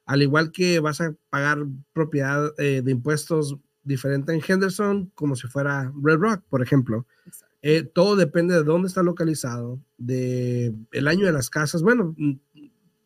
Al 0.06 0.22
igual 0.22 0.52
que 0.52 0.80
vas 0.80 1.00
a 1.00 1.16
pagar 1.30 1.60
propiedad 1.94 2.52
eh, 2.58 2.82
de 2.84 2.92
impuestos 2.92 3.58
diferente 3.84 4.34
en 4.34 4.42
Henderson 4.46 5.12
como 5.16 5.36
si 5.36 5.48
fuera 5.48 5.92
Red 6.02 6.18
Rock, 6.18 6.44
por 6.50 6.62
ejemplo. 6.62 7.06
Eh, 7.62 7.84
todo 7.84 8.16
depende 8.16 8.56
de 8.56 8.64
dónde 8.64 8.88
está 8.88 9.04
localizado, 9.04 9.80
de 9.98 10.74
el 10.92 11.08
año 11.08 11.26
de 11.26 11.32
las 11.32 11.50
casas. 11.50 11.84
Bueno, 11.84 12.16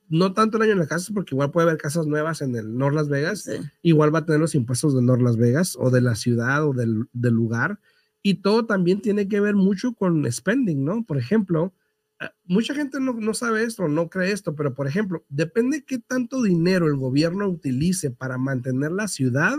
no 0.07 0.33
tanto 0.33 0.57
el 0.57 0.63
año 0.63 0.73
de 0.73 0.79
las 0.79 0.87
casas, 0.87 1.11
porque 1.13 1.35
igual 1.35 1.51
puede 1.51 1.67
haber 1.67 1.81
casas 1.81 2.07
nuevas 2.07 2.41
en 2.41 2.55
el 2.55 2.77
North 2.77 2.95
Las 2.95 3.09
Vegas. 3.09 3.49
Igual 3.81 4.13
va 4.13 4.19
a 4.19 4.25
tener 4.25 4.39
los 4.39 4.55
impuestos 4.55 4.95
de 4.95 5.01
North 5.01 5.21
Las 5.21 5.37
Vegas 5.37 5.75
o 5.79 5.89
de 5.89 6.01
la 6.01 6.15
ciudad 6.15 6.65
o 6.65 6.73
del, 6.73 7.07
del, 7.11 7.33
lugar. 7.33 7.79
Y 8.21 8.35
todo 8.35 8.65
también 8.65 9.01
tiene 9.01 9.27
que 9.27 9.39
ver 9.39 9.55
mucho 9.55 9.93
con 9.93 10.31
spending, 10.31 10.83
¿no? 10.83 11.03
Por 11.03 11.17
ejemplo, 11.17 11.73
ah, 12.19 12.31
mucha 12.45 12.73
gente 12.73 12.99
no, 12.99 13.13
no, 13.13 13.33
sabe 13.33 13.63
esto, 13.63 13.87
no 13.87 14.09
cree 14.09 14.31
esto, 14.31 14.55
pero 14.55 14.73
por 14.73 14.87
ejemplo, 14.87 15.25
depende 15.29 15.83
qué 15.83 15.99
tanto 15.99 16.41
dinero 16.41 16.87
el 16.87 16.95
gobierno 16.95 17.47
utilice 17.47 18.09
para 18.09 18.37
mantener 18.37 18.91
la 18.91 19.07
ciudad, 19.07 19.55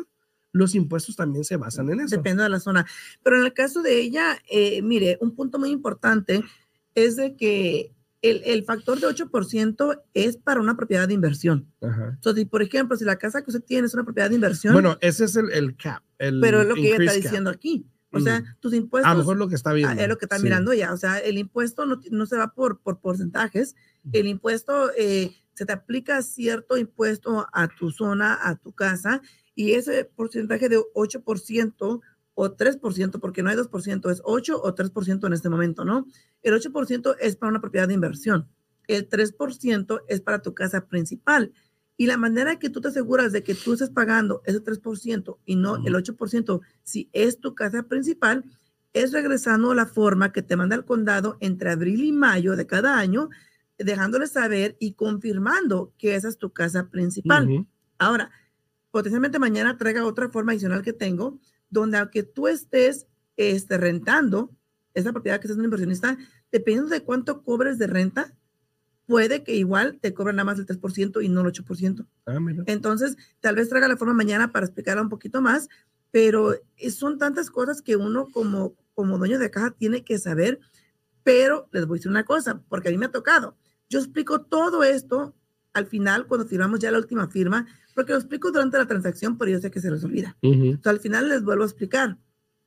los 0.57 0.75
impuestos 0.75 1.17
también 1.17 1.45
se 1.45 1.57
basan 1.57 1.91
en 1.91 2.01
eso. 2.01 2.17
Depende 2.17 2.43
de 2.43 2.49
la 2.49 2.61
zona. 2.61 2.87
Pero 3.23 3.39
en 3.39 3.45
el 3.45 3.53
caso 3.53 3.83
de 3.83 4.01
ella, 4.01 4.39
eh, 4.51 4.83
mire, 4.83 5.19
un 5.21 5.35
punto 5.35 5.59
muy 5.59 5.71
importante 5.71 6.43
es 6.95 7.17
de 7.17 7.37
que 7.37 7.93
el, 8.23 8.43
el 8.45 8.65
factor 8.65 8.99
de 8.99 9.07
8% 9.07 10.03
es 10.15 10.37
para 10.39 10.61
una 10.61 10.77
propiedad 10.77 11.07
de 11.07 11.15
inversión. 11.15 11.71
Entonces, 11.81 12.47
por 12.47 12.63
ejemplo, 12.63 12.97
si 12.97 13.05
la 13.05 13.17
casa 13.17 13.43
que 13.43 13.51
usted 13.51 13.63
tiene 13.63 13.87
es 13.87 13.95
una 13.95 14.05
propiedad 14.05 14.31
de 14.31 14.35
inversión. 14.35 14.73
Bueno, 14.73 14.97
ese 15.01 15.27
es 15.27 15.37
el, 15.37 15.53
el 15.53 15.77
cap. 15.77 16.03
El 16.19 16.41
pero 16.41 16.63
es 16.63 16.69
lo 16.69 16.75
que 16.75 16.95
ella 16.95 16.97
está 16.99 17.13
diciendo 17.13 17.51
aquí. 17.51 17.87
O 18.13 18.21
sea, 18.21 18.43
tus 18.61 18.73
impuestos. 18.73 19.11
A 19.11 19.15
lo 19.15 19.21
mejor 19.21 19.37
lo 19.37 19.49
que 19.49 19.55
está 19.55 19.75
viendo. 19.75 20.01
Es 20.01 20.09
lo 20.09 20.17
que 20.17 20.25
está 20.25 20.39
mirando 20.39 20.73
ya. 20.73 20.95
O 20.95 20.97
sea, 20.97 21.19
el 21.19 21.37
impuesto 21.37 21.85
no, 21.85 22.01
no 22.11 22.25
se 22.25 22.37
va 22.37 22.55
por, 22.55 22.81
por 22.81 22.99
porcentajes. 23.01 23.77
El 24.13 24.27
impuesto 24.27 24.91
eh, 24.97 25.37
se 25.53 25.67
te 25.67 25.73
aplica 25.73 26.23
cierto 26.23 26.77
impuesto 26.79 27.47
a 27.53 27.69
tu 27.69 27.91
zona, 27.91 28.39
a 28.43 28.57
tu 28.57 28.73
casa, 28.73 29.21
y 29.57 29.73
ese 29.73 30.05
porcentaje 30.05 30.69
de 30.69 30.79
8% 30.95 32.01
o 32.35 32.57
3%, 32.57 33.19
porque 33.19 33.43
no 33.43 33.49
hay 33.49 33.57
2%, 33.57 34.11
es 34.13 34.21
8 34.23 34.61
o 34.63 34.75
3% 34.75 35.27
en 35.27 35.33
este 35.33 35.49
momento, 35.49 35.85
¿no? 35.85 36.07
El 36.43 36.55
8% 36.55 37.17
es 37.19 37.35
para 37.37 37.51
una 37.51 37.61
propiedad 37.63 37.89
de 37.89 37.95
inversión. 37.95 38.47
El 38.87 39.09
3% 39.09 40.03
es 40.07 40.21
para 40.21 40.43
tu 40.43 40.55
casa 40.55 40.87
principal. 40.87 41.53
Y 41.97 42.07
la 42.07 42.19
manera 42.19 42.59
que 42.59 42.69
tú 42.69 42.83
te 42.83 42.89
aseguras 42.89 43.33
de 43.33 43.43
que 43.43 43.55
tú 43.55 43.73
estés 43.73 43.89
pagando 43.89 44.43
ese 44.45 44.63
3% 44.63 45.39
y 45.47 45.57
no 45.57 45.77
el 45.77 45.95
8%, 45.95 46.61
si 46.83 47.09
es 47.15 47.41
tu 47.41 47.55
casa 47.55 47.85
principal, 47.85 48.45
es 48.93 49.13
regresando 49.13 49.71
a 49.71 49.75
la 49.75 49.87
forma 49.87 50.33
que 50.33 50.43
te 50.43 50.57
manda 50.57 50.77
el 50.77 50.85
condado 50.85 51.39
entre 51.41 51.71
abril 51.71 52.05
y 52.05 52.13
mayo 52.13 52.57
de 52.57 52.67
cada 52.67 52.99
año, 52.99 53.31
dejándole 53.79 54.27
saber 54.27 54.77
y 54.79 54.93
confirmando 54.93 55.95
que 55.97 56.15
esa 56.15 56.29
es 56.29 56.37
tu 56.37 56.53
casa 56.53 56.91
principal. 56.91 57.67
Ahora, 57.99 58.31
potencialmente 58.97 59.39
mañana 59.39 59.77
traiga 59.77 60.07
otra 60.07 60.31
forma 60.31 60.53
adicional 60.53 60.81
que 60.81 60.95
tengo, 60.95 61.39
donde 61.69 61.99
aunque 61.99 62.23
tú 62.23 62.49
estés 62.49 63.07
este, 63.37 63.77
rentando 63.77 64.57
esa 64.95 65.13
propiedad 65.13 65.39
que 65.39 65.49
es 65.49 65.55
un 65.55 65.65
inversionista, 65.65 66.17
dependiendo 66.51 66.89
de 66.89 67.03
cuánto 67.03 67.43
cobres 67.43 67.77
de 67.77 67.89
renta, 67.89 68.35
puede 69.05 69.45
que 69.45 69.55
igual 69.55 69.99
te 70.01 70.15
cobren 70.15 70.37
nada 70.37 70.47
más 70.47 70.59
el 70.59 70.65
3% 70.65 71.23
y 71.23 71.29
no 71.29 71.43
el 71.43 71.49
8%. 71.49 72.07
Ah, 72.25 72.39
Entonces, 72.65 73.19
tal 73.41 73.57
vez 73.57 73.69
traiga 73.69 73.87
la 73.87 73.99
forma 73.99 74.15
mañana 74.15 74.51
para 74.51 74.65
explicarla 74.65 75.03
un 75.03 75.11
poquito 75.11 75.43
más, 75.43 75.69
pero 76.11 76.55
son 76.89 77.19
tantas 77.19 77.51
cosas 77.51 77.83
que 77.83 77.97
uno 77.97 78.29
como, 78.33 78.77
como 78.95 79.19
dueño 79.19 79.39
de 79.39 79.51
caja 79.51 79.73
tiene 79.73 80.05
que 80.05 80.17
saber, 80.17 80.59
pero 81.23 81.69
les 81.71 81.85
voy 81.85 81.97
a 81.97 81.99
decir 81.99 82.11
una 82.11 82.25
cosa, 82.25 82.63
porque 82.71 82.89
a 82.89 82.93
mí 82.93 82.97
me 82.97 83.05
ha 83.05 83.13
tocado. 83.13 83.59
Yo 83.91 83.99
explico 83.99 84.41
todo 84.41 84.85
esto 84.85 85.35
al 85.77 85.87
final 85.87 86.27
cuando 86.27 86.47
firmamos 86.47 86.81
ya 86.81 86.91
la 86.91 86.99
última 86.99 87.29
firma, 87.29 87.67
porque 87.95 88.13
lo 88.13 88.19
explico 88.19 88.51
durante 88.51 88.79
la 88.79 88.87
transacción, 88.87 89.37
pero 89.37 89.51
yo 89.51 89.59
sé 89.59 89.71
que 89.71 89.81
se 89.81 89.91
les 89.91 90.03
olvida. 90.03 90.37
Entonces, 90.41 90.87
al 90.87 91.01
final 91.01 91.29
les 91.29 91.43
vuelvo 91.45 91.65
a 91.65 91.67
explicar. 91.67 92.17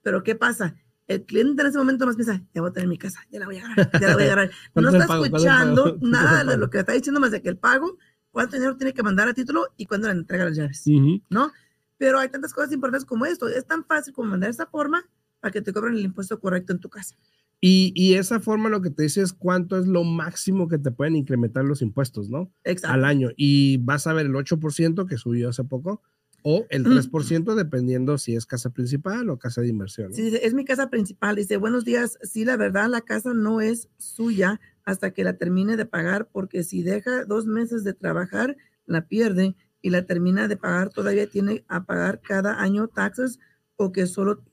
Pero 0.04 0.24
¿qué 0.24 0.36
pasa? 0.36 0.76
el 1.08 1.26
cliente 1.26 1.64
en 1.64 1.70
ese 1.70 1.80
momento 1.80 2.06
más 2.06 2.16
piensa, 2.16 2.40
ya 2.54 2.62
voy 2.62 2.70
a 2.70 2.74
tener 2.74 2.88
mi 2.88 3.00
casa, 3.00 3.20
ya 3.32 3.40
la 3.40 3.48
voy 3.48 3.58
a 3.58 3.66
agarrar, 3.66 4.00
ya 4.00 4.10
la 4.10 4.14
voy 4.14 4.24
a 4.24 4.26
agarrar. 4.32 4.52
No 4.76 4.90
está 4.90 5.22
escuchando 5.24 5.98
nada 6.02 6.44
de 6.44 6.56
lo 6.56 6.70
que 6.70 6.78
está 6.78 6.94
diciendo 6.94 7.20
más 7.20 7.32
de 7.32 7.42
que 7.42 7.50
el 7.50 7.58
pago, 7.58 7.98
cuánto 8.30 8.58
dinero 8.58 8.78
tiene 8.78 8.94
que 8.94 9.02
mandar 9.02 9.28
a 9.28 9.34
título 9.34 9.70
y 9.76 9.88
cuándo 9.88 10.08
le 10.08 10.14
entrega 10.14 10.46
las 10.46 10.56
llaves, 10.56 10.86
¿no? 11.30 11.52
Pero 11.98 12.20
hay 12.20 12.30
tantas 12.30 12.54
cosas 12.54 12.72
importantes 12.74 13.06
como 13.06 13.26
esto. 13.26 13.48
Es 13.48 13.66
tan 13.66 13.84
fácil 13.86 14.14
como 14.14 14.30
mandar 14.30 14.52
esa 14.52 14.68
forma 14.68 15.04
para 15.40 15.52
que 15.52 15.62
te 15.62 15.74
cobren 15.74 15.96
el 15.96 16.06
impuesto 16.06 16.40
correcto 16.40 16.74
en 16.74 16.80
tu 16.80 16.90
casa. 16.90 17.16
Y, 17.62 17.92
y, 17.94 18.14
esa 18.14 18.40
forma 18.40 18.70
lo 18.70 18.82
que 18.82 18.90
te 18.90 19.04
dice 19.04 19.22
es 19.22 19.34
cuánto 19.34 19.78
es 19.78 19.86
lo 19.86 20.06
máximo 20.06 20.70
que 20.70 20.78
te 20.78 20.92
pueden 20.92 21.18
incrementar 21.18 21.66
los 21.66 21.82
impuestos, 21.82 22.30
¿no? 22.30 22.54
Exacto. 22.64 22.94
Al 22.94 23.04
año. 23.04 23.30
Y 23.36 23.78
vas 23.78 24.08
a 24.08 24.14
ver 24.14 24.28
el 24.28 24.34
8% 24.34 25.06
que 25.06 25.18
subió 25.18 25.50
hace 25.50 25.66
poco 25.66 26.02
o 26.42 26.66
el 26.70 26.86
3% 26.86 27.56
dependiendo 27.56 28.18
si 28.18 28.36
es 28.36 28.46
casa 28.46 28.70
principal 28.70 29.30
o 29.30 29.38
casa 29.38 29.62
de 29.62 29.68
inversión. 29.68 30.14
Sí, 30.14 30.32
es 30.42 30.54
mi 30.54 30.66
casa 30.66 30.90
principal. 30.90 31.36
Dice, 31.36 31.58
buenos 31.58 31.86
días. 31.86 32.18
Sí, 32.24 32.46
la 32.46 32.58
verdad, 32.58 32.88
la 32.90 33.02
casa 33.02 33.34
no 33.34 33.62
es 33.62 33.90
suya 33.98 34.60
hasta 34.86 35.12
que 35.12 35.24
la 35.24 35.38
termine 35.38 35.78
de 35.78 35.86
pagar, 35.86 36.30
porque 36.32 36.64
si 36.64 36.82
deja 36.82 37.26
dos 37.26 37.46
meses 37.46 37.84
de 37.84 37.94
trabajar, 37.94 38.56
la 38.86 39.08
pierde 39.08 39.56
y 39.82 39.90
la 39.90 40.06
termina 40.06 40.48
de 40.48 40.58
pagar, 40.58 40.90
todavía 40.90 41.28
tiene 41.28 41.64
a 41.68 41.86
pagar 41.86 42.22
cada 42.22 42.62
año 42.62 42.88
taxes 42.88 43.40
o 43.76 43.92
que 43.92 44.08
solo 44.08 44.44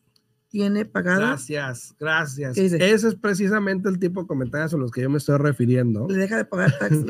tiene 0.57 0.87
pagada. 0.87 1.19
Gracias, 1.19 1.95
gracias. 2.01 2.57
Ese 2.57 3.09
es 3.09 3.15
precisamente 3.15 3.91
el 3.91 3.99
tipo 3.99 4.23
de 4.23 4.27
comentarios 4.27 4.73
a 4.73 4.79
los 4.79 4.91
que 4.91 5.03
yo 5.03 5.11
me 5.11 5.19
estoy 5.19 5.37
refiriendo. 5.37 6.09
Le 6.09 6.17
deja 6.17 6.39
de 6.39 6.47
pagar 6.47 6.73
taxes. 6.79 7.05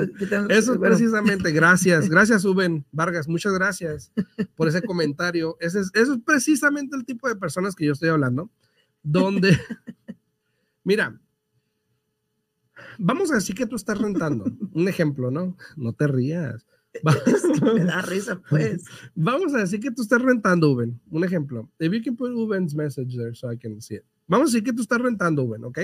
Eso 0.49 0.73
es 0.73 0.79
precisamente, 0.81 1.53
gracias, 1.53 2.09
gracias 2.11 2.45
Uben 2.45 2.85
Vargas, 2.91 3.29
muchas 3.29 3.53
gracias 3.55 4.11
por 4.57 4.67
ese 4.67 4.83
comentario. 4.83 5.57
Ese 5.61 5.79
es, 5.79 5.93
eso 5.95 6.15
es 6.15 6.21
precisamente 6.27 6.97
el 6.97 7.05
tipo 7.05 7.29
de 7.29 7.37
personas 7.37 7.77
que 7.77 7.87
yo 7.87 7.93
estoy 7.93 8.09
hablando, 8.09 8.51
donde, 9.05 9.57
mira, 10.83 11.17
vamos 12.99 13.31
a 13.31 13.37
decir 13.37 13.55
que 13.55 13.67
tú 13.67 13.77
estás 13.77 13.97
rentando, 13.97 14.47
un 14.73 14.89
ejemplo, 14.89 15.31
¿no? 15.31 15.57
No 15.77 15.93
te 15.93 16.09
rías. 16.09 16.67
Me 17.75 17.85
da 17.85 18.03
risa, 18.03 18.41
pues. 18.49 18.85
Vamos 19.15 19.55
a 19.55 19.59
decir 19.59 19.81
que 19.81 19.91
tú 19.91 20.03
estás 20.03 20.23
rentando 20.23 20.71
Uben. 20.71 21.01
Un 21.11 21.25
ejemplo. 21.25 21.69
If 21.79 21.93
you 21.93 22.03
can 22.03 22.17
put 22.17 22.31
Uben's 22.33 22.75
message 22.75 23.17
there 23.17 23.35
so 23.35 23.51
I 23.53 23.57
can 23.59 23.81
see 23.81 23.97
it. 23.97 24.05
Vamos 24.27 24.49
a 24.49 24.53
decir 24.53 24.65
que 24.65 24.73
tú 24.73 24.83
estás 24.83 25.01
rentando 25.01 25.45
Uben, 25.45 25.65
¿ok? 25.65 25.79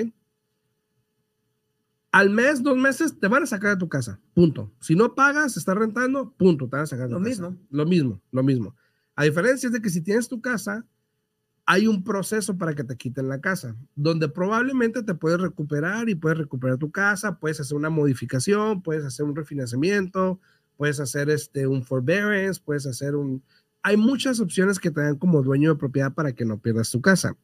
Al 2.13 2.29
mes, 2.29 2.63
dos 2.63 2.77
meses, 2.77 3.19
te 3.19 3.27
van 3.27 3.45
a 3.45 3.47
sacar 3.47 3.71
de 3.71 3.79
tu 3.79 3.89
casa. 3.89 4.21
Punto. 4.35 4.71
Si 4.81 4.95
no 4.95 5.15
pagas, 5.15 5.57
estás 5.57 5.77
rentando, 5.77 6.33
punto, 6.37 6.69
te 6.69 6.77
van 6.77 6.83
a 6.83 6.87
sacar 6.87 7.07
de 7.07 7.15
lo 7.15 7.19
tu 7.19 7.25
mismo. 7.25 7.49
casa. 7.51 7.63
Lo 7.71 7.87
mismo, 7.87 8.21
lo 8.31 8.43
mismo. 8.43 8.77
A 9.17 9.25
diferencia 9.25 9.69
es 9.69 9.73
de 9.73 9.81
que 9.81 9.89
si 9.89 10.03
tienes 10.03 10.29
tu 10.29 10.41
casa, 10.43 10.85
hay 11.65 11.87
un 11.87 12.03
proceso 12.05 12.59
para 12.59 12.75
que 12.75 12.85
te 12.85 12.97
quiten 12.97 13.29
la 13.29 13.41
casa, 13.41 13.77
donde 13.95 14.29
probablemente 14.29 15.03
te 15.03 15.15
puedes 15.15 15.41
recuperar 15.41 16.09
y 16.09 16.15
puedes 16.15 16.39
recuperar 16.39 16.77
tu 16.77 16.91
casa, 16.91 17.39
puedes 17.39 17.61
hacer 17.61 17.77
una 17.77 17.89
modificación, 17.89 18.83
puedes 18.83 19.05
hacer 19.05 19.25
un 19.25 19.37
refinanciamiento, 19.37 20.41
puedes 20.77 21.01
hacer 21.01 21.31
este, 21.31 21.67
un 21.67 21.83
forbearance, 21.83 22.61
puedes 22.65 22.87
hacer 22.87 23.15
un... 23.15 23.43
Hay 23.83 23.97
muchas 23.97 24.41
opciones 24.41 24.79
que 24.79 24.91
te 24.91 25.01
dan 25.01 25.17
como 25.17 25.43
dueño 25.43 25.71
de 25.71 25.79
propiedad 25.79 26.13
para 26.13 26.33
que 26.33 26.45
no 26.45 26.59
pierdas 26.59 26.91
tu 26.91 27.01
casa. 27.01 27.37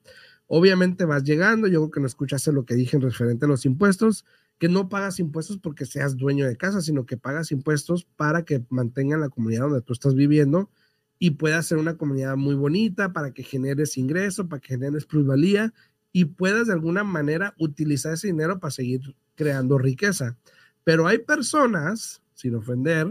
Obviamente 0.46 1.04
vas 1.04 1.24
llegando, 1.24 1.66
yo 1.66 1.80
creo 1.80 1.90
que 1.90 2.00
no 2.00 2.06
escuchaste 2.06 2.52
lo 2.52 2.64
que 2.64 2.74
dije 2.74 2.96
en 2.96 3.02
referente 3.02 3.44
a 3.44 3.48
los 3.48 3.66
impuestos, 3.66 4.24
que 4.58 4.68
no 4.68 4.88
pagas 4.88 5.20
impuestos 5.20 5.58
porque 5.58 5.84
seas 5.84 6.16
dueño 6.16 6.46
de 6.46 6.56
casa, 6.56 6.80
sino 6.80 7.06
que 7.06 7.16
pagas 7.16 7.52
impuestos 7.52 8.04
para 8.16 8.44
que 8.44 8.64
mantengan 8.70 9.20
la 9.20 9.28
comunidad 9.28 9.62
donde 9.62 9.82
tú 9.82 9.92
estás 9.92 10.14
viviendo 10.14 10.70
y 11.18 11.32
pueda 11.32 11.62
ser 11.62 11.78
una 11.78 11.96
comunidad 11.96 12.36
muy 12.36 12.54
bonita 12.54 13.12
para 13.12 13.32
que 13.32 13.42
generes 13.42 13.96
ingreso, 13.96 14.48
para 14.48 14.60
que 14.60 14.68
generes 14.68 15.04
plusvalía 15.04 15.72
y 16.12 16.26
puedas 16.26 16.68
de 16.68 16.72
alguna 16.72 17.04
manera 17.04 17.54
utilizar 17.58 18.14
ese 18.14 18.28
dinero 18.28 18.58
para 18.58 18.70
seguir 18.70 19.14
creando 19.34 19.78
riqueza. 19.78 20.36
Pero 20.84 21.06
hay 21.06 21.18
personas 21.18 22.22
sin 22.38 22.54
ofender, 22.54 23.08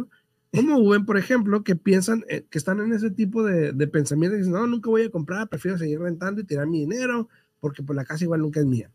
como 0.54 0.78
Uben, 0.78 1.06
por 1.06 1.18
ejemplo, 1.18 1.64
que 1.64 1.76
piensan, 1.76 2.24
eh, 2.30 2.46
que 2.50 2.58
están 2.58 2.80
en 2.80 2.94
ese 2.94 3.12
tipo 3.12 3.44
de, 3.44 3.74
de 3.74 3.88
pensamiento 3.88 4.36
y 4.36 4.40
dicen, 4.40 4.54
no, 4.54 4.66
nunca 4.66 4.90
voy 4.90 5.04
a 5.04 5.12
comprar, 5.12 5.50
prefiero 5.50 5.78
seguir 5.78 6.00
rentando 6.00 6.42
y 6.42 6.46
tirar 6.46 6.66
mi 6.68 6.80
dinero, 6.80 7.28
porque 7.60 7.84
pues 7.84 7.96
la 7.96 8.06
casa 8.06 8.24
igual 8.24 8.42
nunca 8.42 8.62
es 8.62 8.66
mía. 8.66 8.90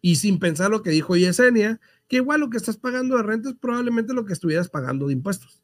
Y 0.00 0.16
sin 0.16 0.38
pensar 0.38 0.70
lo 0.70 0.82
que 0.82 0.90
dijo 0.90 1.16
Yesenia, 1.16 1.80
que 2.08 2.16
igual 2.16 2.40
lo 2.40 2.50
que 2.50 2.56
estás 2.56 2.78
pagando 2.78 3.16
de 3.16 3.22
renta 3.22 3.50
es 3.50 3.56
probablemente 3.56 4.14
lo 4.14 4.24
que 4.24 4.32
estuvieras 4.32 4.68
pagando 4.68 5.06
de 5.06 5.12
impuestos. 5.12 5.62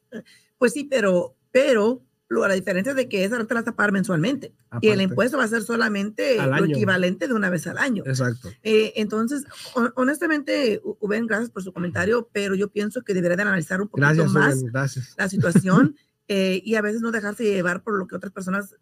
Pues 0.57 0.73
sí, 0.73 0.83
pero, 0.83 1.35
pero 1.51 2.03
la 2.31 2.53
diferencia 2.53 2.91
es 2.91 2.95
de 2.95 3.09
que 3.09 3.25
esa 3.25 3.37
renta 3.37 3.53
la 3.53 3.61
vas 3.61 3.67
a 3.67 3.75
pagar 3.75 3.91
mensualmente 3.91 4.53
y 4.81 4.89
el 4.89 5.01
impuesto 5.01 5.37
va 5.37 5.43
a 5.43 5.47
ser 5.47 5.63
solamente 5.63 6.37
lo 6.37 6.65
equivalente 6.65 7.27
de 7.27 7.33
una 7.33 7.49
vez 7.49 7.67
al 7.67 7.77
año. 7.77 8.03
Exacto. 8.05 8.49
Eh, 8.63 8.93
entonces, 8.95 9.43
honestamente, 9.95 10.81
Uben, 10.99 11.27
gracias 11.27 11.49
por 11.49 11.63
su 11.63 11.73
comentario, 11.73 12.29
pero 12.31 12.55
yo 12.55 12.69
pienso 12.69 13.03
que 13.03 13.13
debería 13.13 13.35
de 13.35 13.41
analizar 13.43 13.81
un 13.81 13.89
poquito 13.89 14.25
más 14.27 14.63
la 15.17 15.29
situación 15.29 15.95
eh, 16.27 16.61
y 16.63 16.75
a 16.75 16.81
veces 16.81 17.01
no 17.01 17.11
dejarse 17.11 17.43
llevar 17.43 17.83
por 17.83 17.97
lo 17.97 18.07
que 18.07 18.15
otras 18.15 18.31
personas 18.31 18.75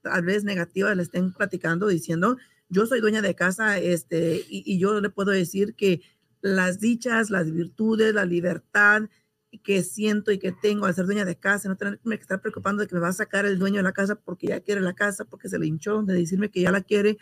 tal 0.00 0.22
vez 0.22 0.44
negativas 0.44 0.96
le 0.96 1.02
estén 1.02 1.32
platicando, 1.32 1.86
diciendo, 1.88 2.36
yo 2.68 2.86
soy 2.86 3.00
dueña 3.00 3.22
de 3.22 3.34
casa 3.34 3.78
este, 3.78 4.44
y, 4.48 4.62
y 4.66 4.78
yo 4.78 5.00
le 5.00 5.10
puedo 5.10 5.30
decir 5.30 5.74
que 5.74 6.02
las 6.40 6.78
dichas, 6.78 7.30
las 7.30 7.50
virtudes, 7.50 8.14
la 8.14 8.26
libertad, 8.26 9.04
que 9.58 9.82
siento 9.82 10.32
y 10.32 10.38
que 10.38 10.52
tengo 10.52 10.86
al 10.86 10.94
ser 10.94 11.06
dueña 11.06 11.24
de 11.24 11.36
casa, 11.36 11.68
no 11.68 11.76
tenerme 11.76 12.16
que 12.16 12.22
estar 12.22 12.40
preocupando 12.40 12.82
de 12.82 12.88
que 12.88 12.94
me 12.94 13.00
va 13.00 13.08
a 13.08 13.12
sacar 13.12 13.46
el 13.46 13.58
dueño 13.58 13.76
de 13.76 13.82
la 13.82 13.92
casa 13.92 14.16
porque 14.16 14.48
ya 14.48 14.60
quiere 14.60 14.80
la 14.80 14.94
casa, 14.94 15.24
porque 15.24 15.48
se 15.48 15.58
le 15.58 15.66
hinchó, 15.66 16.02
de 16.02 16.14
decirme 16.14 16.50
que 16.50 16.60
ya 16.60 16.70
la 16.70 16.80
quiere, 16.80 17.18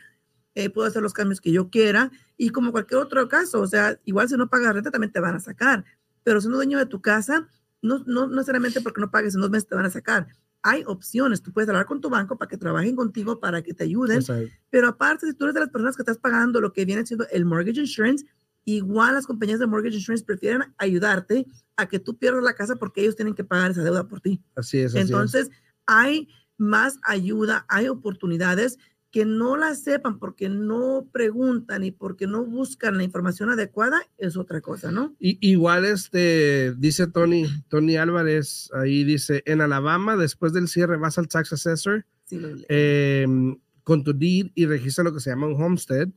eh, 0.55 0.71
puedo 0.71 0.87
hacer 0.87 1.03
los 1.03 1.13
cambios 1.13 1.41
que 1.41 1.51
yo 1.51 1.71
quiera 1.71 2.11
y 2.37 2.51
como 2.51 2.73
cualquier 2.73 3.01
otro 3.01 3.27
caso, 3.29 3.61
o 3.61 3.67
sea, 3.67 3.99
igual 4.05 4.29
si 4.29 4.37
no 4.37 4.49
pagas 4.49 4.75
renta 4.75 4.91
también 4.91 5.13
te 5.13 5.21
van 5.21 5.35
a 5.35 5.41
sacar, 5.41 5.85
pero 6.23 6.41
siendo 6.41 6.59
dueño 6.59 6.79
de 6.79 6.87
tu 6.87 7.01
casa, 7.01 7.49
no, 7.81 8.03
no, 8.07 8.29
necesariamente 8.29 8.81
porque 8.81 9.01
no 9.01 9.11
pagues 9.11 9.35
en 9.35 9.41
dos 9.41 9.51
meses 9.51 9.69
te 9.69 9.75
van 9.75 9.87
a 9.87 9.91
sacar. 9.91 10.29
Hay 10.63 10.85
opciones, 10.87 11.43
tú 11.43 11.53
puedes 11.53 11.69
hablar 11.69 11.87
con 11.87 12.01
tu 12.01 12.09
banco 12.09 12.37
para 12.39 12.49
que 12.49 12.57
trabajen 12.57 12.95
contigo, 12.95 13.41
para 13.41 13.63
que 13.63 13.75
te 13.75 13.85
ayuden, 13.85 14.23
pero 14.71 14.89
aparte, 14.89 15.27
si 15.27 15.35
tú 15.35 15.45
eres 15.45 15.55
de 15.55 15.61
las 15.61 15.71
personas 15.71 15.97
que 15.97 16.03
estás 16.03 16.19
pagando 16.19 16.61
lo 16.61 16.73
que 16.73 16.85
viene 16.85 17.05
siendo 17.05 17.27
el 17.31 17.45
mortgage 17.45 17.81
insurance, 17.81 18.25
igual 18.65 19.15
las 19.15 19.27
compañías 19.27 19.59
de 19.59 19.67
mortgage 19.67 19.97
insurance 19.97 20.25
prefieren 20.25 20.73
ayudarte 20.79 21.47
a 21.77 21.87
que 21.87 21.99
tú 21.99 22.17
pierdas 22.17 22.43
la 22.43 22.55
casa 22.55 22.77
porque 22.77 23.03
ellos 23.03 23.17
tienen 23.17 23.35
que 23.35 23.45
pagar 23.45 23.71
esa 23.71 23.83
deuda 23.83 24.07
por 24.07 24.21
ti. 24.21 24.43
Así 24.55 24.79
es. 24.79 24.95
Entonces, 24.95 25.51
hay 25.87 26.29
más 26.57 26.99
ayuda, 27.03 27.67
hay 27.69 27.89
oportunidades 27.89 28.79
que 29.13 29.27
no 29.27 29.59
la 29.59 29.75
sepan 29.75 30.19
porque 30.19 30.49
no 30.49 31.07
preguntan 31.13 31.85
y 31.85 31.91
porque 31.91 32.27
no 32.27 32.47
buscan 32.47 32.97
la 32.97 33.05
información 33.05 33.51
adecuada 33.51 34.01
es 34.17 34.39
otra 34.39 34.63
cosa, 34.63 34.91
¿no? 34.91 35.15
Y, 35.21 35.39
igual 35.47 35.85
este, 35.85 36.75
dice 36.79 37.07
Tony, 37.09 37.47
Tony 37.69 37.97
Álvarez, 37.97 38.71
ahí 38.73 39.05
dice, 39.05 39.43
en 39.45 39.61
Alabama, 39.61 40.17
después 40.17 40.55
del 40.55 40.67
cierre 40.67 40.97
vas 40.97 41.19
al 41.19 41.29
tax 41.29 41.53
assessor 41.53 42.07
em, 42.31 43.59
con 43.83 44.03
tu 44.03 44.15
deed 44.15 44.51
y 44.55 44.65
registra 44.65 45.05
lo 45.05 45.13
que 45.13 45.21
se 45.21 45.29
llama 45.29 45.49
un 45.49 45.63
homestead 45.63 46.09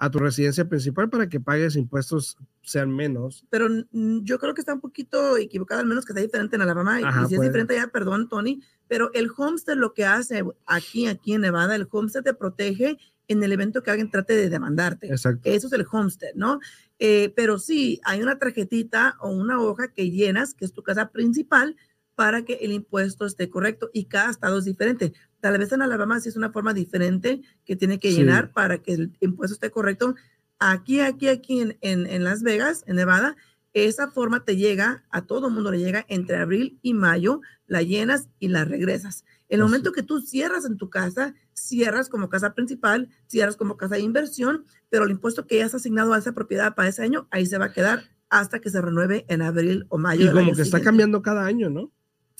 a 0.00 0.10
tu 0.10 0.18
residencia 0.18 0.66
principal 0.66 1.10
para 1.10 1.28
que 1.28 1.40
pagues 1.40 1.76
impuestos 1.76 2.38
sean 2.62 2.90
menos. 2.90 3.44
Pero 3.50 3.68
yo 3.92 4.38
creo 4.38 4.54
que 4.54 4.62
está 4.62 4.72
un 4.72 4.80
poquito 4.80 5.36
equivocado, 5.36 5.82
al 5.82 5.86
menos 5.86 6.06
que 6.06 6.12
está 6.12 6.22
diferente 6.22 6.56
en 6.56 6.62
Alabama. 6.62 7.00
y 7.02 7.28
si 7.28 7.34
es 7.34 7.40
diferente 7.42 7.74
ya, 7.74 7.88
perdón, 7.88 8.26
Tony, 8.30 8.62
pero 8.88 9.10
el 9.12 9.30
homestead 9.36 9.76
lo 9.76 9.92
que 9.92 10.06
hace 10.06 10.42
aquí, 10.64 11.06
aquí 11.06 11.34
en 11.34 11.42
Nevada, 11.42 11.76
el 11.76 11.86
homestead 11.90 12.22
te 12.22 12.32
protege 12.32 12.96
en 13.28 13.42
el 13.42 13.52
evento 13.52 13.82
que 13.82 13.90
alguien 13.90 14.10
trate 14.10 14.34
de 14.34 14.48
demandarte. 14.48 15.08
Exacto. 15.08 15.42
Eso 15.44 15.66
es 15.66 15.72
el 15.74 15.86
homestead, 15.92 16.32
¿no? 16.34 16.60
Eh, 16.98 17.34
pero 17.36 17.58
sí, 17.58 18.00
hay 18.04 18.22
una 18.22 18.38
tarjetita 18.38 19.18
o 19.20 19.28
una 19.28 19.60
hoja 19.60 19.92
que 19.92 20.10
llenas, 20.10 20.54
que 20.54 20.64
es 20.64 20.72
tu 20.72 20.82
casa 20.82 21.10
principal, 21.10 21.76
para 22.14 22.42
que 22.42 22.54
el 22.62 22.72
impuesto 22.72 23.26
esté 23.26 23.50
correcto 23.50 23.90
y 23.92 24.06
cada 24.06 24.30
estado 24.30 24.58
es 24.58 24.64
diferente. 24.64 25.12
Tal 25.40 25.58
vez 25.58 25.72
en 25.72 25.82
Alabama 25.82 26.20
sí 26.20 26.28
es 26.28 26.36
una 26.36 26.50
forma 26.50 26.74
diferente 26.74 27.40
que 27.64 27.76
tiene 27.76 27.98
que 27.98 28.12
llenar 28.12 28.52
para 28.52 28.78
que 28.78 28.92
el 28.92 29.16
impuesto 29.20 29.54
esté 29.54 29.70
correcto. 29.70 30.14
Aquí, 30.58 31.00
aquí, 31.00 31.28
aquí 31.28 31.60
en, 31.60 31.76
en, 31.80 32.24
Las 32.24 32.42
Vegas, 32.42 32.84
en 32.86 32.96
Nevada, 32.96 33.36
esa 33.72 34.10
forma 34.10 34.44
te 34.44 34.56
llega, 34.56 35.04
a 35.10 35.22
todo 35.22 35.48
mundo 35.48 35.70
le 35.70 35.78
llega 35.78 36.04
entre 36.08 36.36
abril 36.36 36.78
y 36.82 36.92
mayo, 36.92 37.40
la 37.66 37.82
llenas 37.82 38.28
y 38.38 38.48
la 38.48 38.64
regresas. 38.64 39.24
El 39.48 39.62
momento 39.62 39.92
que 39.92 40.02
tú 40.02 40.20
cierras 40.20 40.64
en 40.64 40.76
tu 40.76 40.90
casa, 40.90 41.34
cierras 41.52 42.08
como 42.08 42.28
casa 42.28 42.54
principal, 42.54 43.08
cierras 43.26 43.56
como 43.56 43.76
casa 43.76 43.94
de 43.94 44.02
inversión, 44.02 44.64
pero 44.90 45.04
el 45.04 45.10
impuesto 45.12 45.46
que 45.46 45.58
ya 45.58 45.66
has 45.66 45.74
asignado 45.74 46.12
a 46.12 46.18
esa 46.18 46.32
propiedad 46.32 46.74
para 46.74 46.88
ese 46.88 47.02
año, 47.02 47.26
ahí 47.30 47.46
se 47.46 47.58
va 47.58 47.66
a 47.66 47.72
quedar 47.72 48.02
hasta 48.28 48.60
que 48.60 48.70
se 48.70 48.80
renueve 48.80 49.24
en 49.28 49.42
abril 49.42 49.86
o 49.88 49.98
mayo. 49.98 50.30
Y 50.30 50.34
como 50.34 50.52
que 50.52 50.62
está 50.62 50.80
cambiando 50.80 51.22
cada 51.22 51.44
año, 51.44 51.70
¿no? 51.70 51.92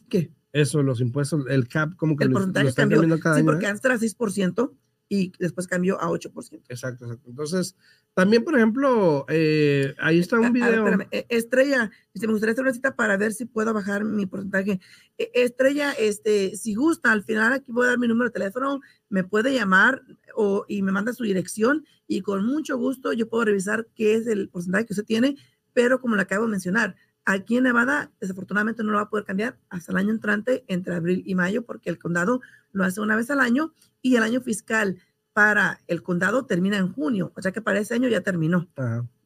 ¿Qué? 0.09 0.33
Eso, 0.52 0.83
los 0.83 1.00
impuestos, 1.00 1.45
el 1.49 1.69
CAP, 1.69 1.95
como 1.97 2.16
que 2.16 2.25
el 2.25 2.33
porcentaje 2.33 2.73
cambió. 2.75 3.21
Cada 3.21 3.37
sí, 3.37 3.42
porque 3.42 3.66
¿eh? 3.66 3.69
antes 3.69 3.85
era 3.85 3.97
6% 3.97 4.73
y 5.12 5.33
después 5.40 5.66
cambió 5.66 6.00
a 6.00 6.09
8%. 6.09 6.62
Exacto, 6.69 7.04
exacto. 7.04 7.28
Entonces, 7.28 7.76
también, 8.14 8.45
por 8.45 8.54
ejemplo, 8.57 9.26
eh, 9.28 9.92
ahí 9.99 10.21
está 10.21 10.38
un 10.38 10.52
video. 10.52 10.87
E, 11.11 11.26
Estrella, 11.28 11.90
dice, 12.14 12.28
me 12.28 12.33
gustaría 12.33 12.52
hacer 12.52 12.64
una 12.64 12.73
cita 12.73 12.95
para 12.95 13.16
ver 13.16 13.33
si 13.33 13.45
puedo 13.45 13.75
bajar 13.75 14.04
mi 14.04 14.26
porcentaje. 14.26 14.80
E, 15.19 15.30
Estrella, 15.35 15.92
este, 15.92 16.57
si 16.57 16.75
gusta, 16.75 17.11
al 17.11 17.25
final 17.25 17.52
aquí 17.52 17.73
voy 17.73 17.87
a 17.87 17.88
dar 17.90 17.99
mi 17.99 18.07
número 18.07 18.30
de 18.30 18.35
teléfono, 18.35 18.80
me 19.09 19.25
puede 19.25 19.52
llamar 19.52 20.00
o, 20.37 20.64
y 20.69 20.83
me 20.83 20.92
manda 20.92 21.12
su 21.12 21.25
dirección 21.25 21.85
y 22.07 22.23
con 22.23 22.47
mucho 22.47 22.78
gusto 22.78 23.12
yo 23.12 23.28
puedo 23.28 23.45
revisar 23.45 23.88
qué 23.97 24.14
es 24.14 24.28
el 24.28 24.49
porcentaje 24.49 24.87
que 24.87 24.92
usted 24.92 25.04
tiene, 25.04 25.37
pero 25.73 26.00
como 26.00 26.14
le 26.14 26.23
acabo 26.23 26.45
de 26.45 26.52
mencionar, 26.52 26.95
Aquí 27.25 27.59
en 27.59 27.65
Nevada, 27.65 28.11
desafortunadamente 28.21 28.83
no 28.83 28.93
lo 28.93 28.97
va 28.97 29.05
a 29.05 29.11
poder 29.11 29.25
cambiar 29.25 29.59
hasta 29.69 29.93
el 29.93 29.99
año 29.99 30.11
entrante, 30.11 30.65
entre 30.69 30.95
abril 30.95 31.23
y 31.27 31.35
mayo, 31.35 31.65
porque 31.65 31.91
el 31.91 31.99
condado 31.99 32.41
lo 32.73 32.85
hace 32.85 33.00
una 33.00 33.17
vez 33.17 33.31
al 33.31 33.41
año 33.41 33.73
y 34.03 34.17
el 34.17 34.23
año 34.23 34.41
fiscal 34.41 34.99
para 35.33 35.81
el 35.87 36.03
condado 36.03 36.45
termina 36.47 36.77
en 36.77 36.93
junio, 36.93 37.33
o 37.37 37.43
sea 37.43 37.53
que 37.53 37.62
para 37.62 37.79
ese 37.79 37.95
año 37.95 38.09
ya 38.09 38.21
terminó. 38.21 38.69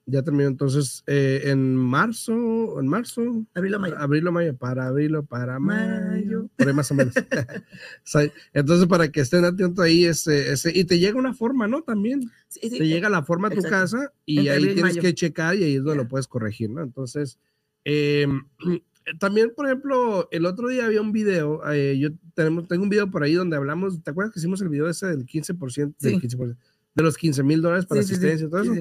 ya 0.07 0.23
terminó 0.23 0.49
entonces 0.49 1.03
eh, 1.07 1.43
en 1.45 1.77
marzo, 1.77 2.79
en 2.79 2.87
marzo. 2.87 3.47
Abril 3.55 3.75
o 3.75 3.81
mayo. 3.81 3.99
Abril 3.99 4.27
o 4.27 4.33
mayo, 4.33 4.57
para 4.57 4.87
abril 4.87 5.17
o 5.17 5.25
para 5.25 5.59
mayo. 5.59 6.49
Por 6.57 6.69
ahí 6.69 6.75
más 6.75 6.91
o 6.91 6.95
menos. 6.95 7.15
entonces, 8.53 8.87
para 8.87 9.09
que 9.09 9.21
estén 9.21 9.45
atentos 9.45 9.83
ahí, 9.83 10.05
ese, 10.05 10.53
ese, 10.53 10.71
y 10.77 10.85
te 10.85 10.99
llega 10.99 11.19
una 11.19 11.33
forma, 11.33 11.67
¿no? 11.67 11.83
También. 11.83 12.31
te 12.61 12.69
llega 12.69 13.09
la 13.09 13.25
forma 13.25 13.49
a 13.49 13.51
tu 13.51 13.63
casa 13.63 14.13
y 14.27 14.49
ahí 14.49 14.75
tienes 14.75 14.99
que 14.99 15.15
checar 15.15 15.57
y 15.57 15.65
ahí 15.65 15.77
es 15.77 15.85
donde 15.85 16.03
lo 16.03 16.09
puedes 16.09 16.29
corregir, 16.29 16.71
¿no? 16.71 16.83
Entonces, 16.83 17.39
eh, 17.85 18.27
también, 19.19 19.53
por 19.55 19.67
ejemplo, 19.67 20.29
el 20.31 20.47
otro 20.47 20.69
día 20.69 20.87
había 20.87 21.01
un 21.01 21.13
video, 21.13 21.61
eh, 21.71 21.99
yo 21.99 22.11
tenemos, 22.35 22.69
tengo 22.69 22.83
un 22.83 22.89
video 22.89 23.11
por 23.11 23.23
ahí 23.23 23.35
donde 23.35 23.57
hablamos, 23.57 24.03
¿te 24.03 24.11
acuerdas 24.11 24.33
que 24.33 24.41
hicimos 24.41 24.61
el 24.63 24.69
video 24.69 24.89
ese 24.89 25.07
del 25.07 25.27
15%, 25.27 25.95
del 25.99 26.21
15% 26.21 26.57
de 26.95 27.03
los 27.03 27.17
15 27.17 27.43
mil 27.43 27.61
dólares 27.61 27.87
para 27.87 28.01
asistencia 28.01 28.47
y 28.47 28.51
todo 28.51 28.63
eso? 28.63 28.75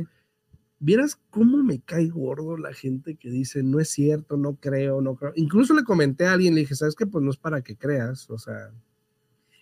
Vieras 0.80 1.18
cómo 1.30 1.64
me 1.64 1.80
cae 1.80 2.10
gordo 2.10 2.58
la 2.58 2.74
gente 2.74 3.16
que 3.16 3.30
dice, 3.30 3.64
no 3.64 3.80
es 3.80 3.90
cierto, 3.90 4.36
no 4.36 4.56
creo, 4.56 5.02
no 5.02 5.16
creo. 5.16 5.32
Incluso 5.36 5.74
le 5.74 5.86
comenté 5.86 6.26
a 6.26 6.34
alguien, 6.34 6.56
le 6.56 6.62
dije, 6.62 6.76
¿sabes 6.76 6.96
qué? 6.96 7.06
Pues 7.06 7.24
no 7.24 7.32
es 7.32 7.38
para 7.38 7.62
que 7.62 7.78
creas, 7.78 8.30
o 8.30 8.38
sea, 8.38 8.72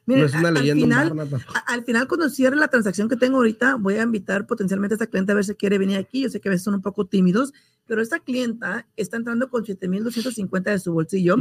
no 0.08 0.26
es 0.26 0.34
una 0.34 0.52
leyenda. 0.52 1.02
Al 1.02 1.12
final, 1.12 1.30
al 1.68 1.84
final, 1.84 2.08
cuando 2.08 2.30
cierre 2.30 2.56
la 2.56 2.68
transacción 2.68 3.08
que 3.08 3.16
tengo 3.16 3.38
ahorita, 3.38 3.76
voy 3.76 3.96
a 3.96 4.04
invitar 4.04 4.48
potencialmente 4.48 4.94
a 4.94 4.96
esta 4.96 5.08
cliente 5.08 5.32
a 5.32 5.36
ver 5.36 5.46
si 5.46 5.54
quiere 5.56 5.78
venir 5.78 5.98
aquí. 5.98 6.22
Yo 6.22 6.30
sé 6.30 6.40
que 6.42 6.50
a 6.50 6.52
veces 6.52 6.64
son 6.64 6.74
un 6.74 6.82
poco 6.82 7.06
tímidos, 7.06 7.54
pero 7.92 8.02
esta 8.02 8.20
clienta 8.20 8.88
está 8.96 9.18
entrando 9.18 9.50
con 9.50 9.66
7,250 9.66 10.72
de 10.72 10.80
su 10.80 10.94
bolsillo 10.94 11.36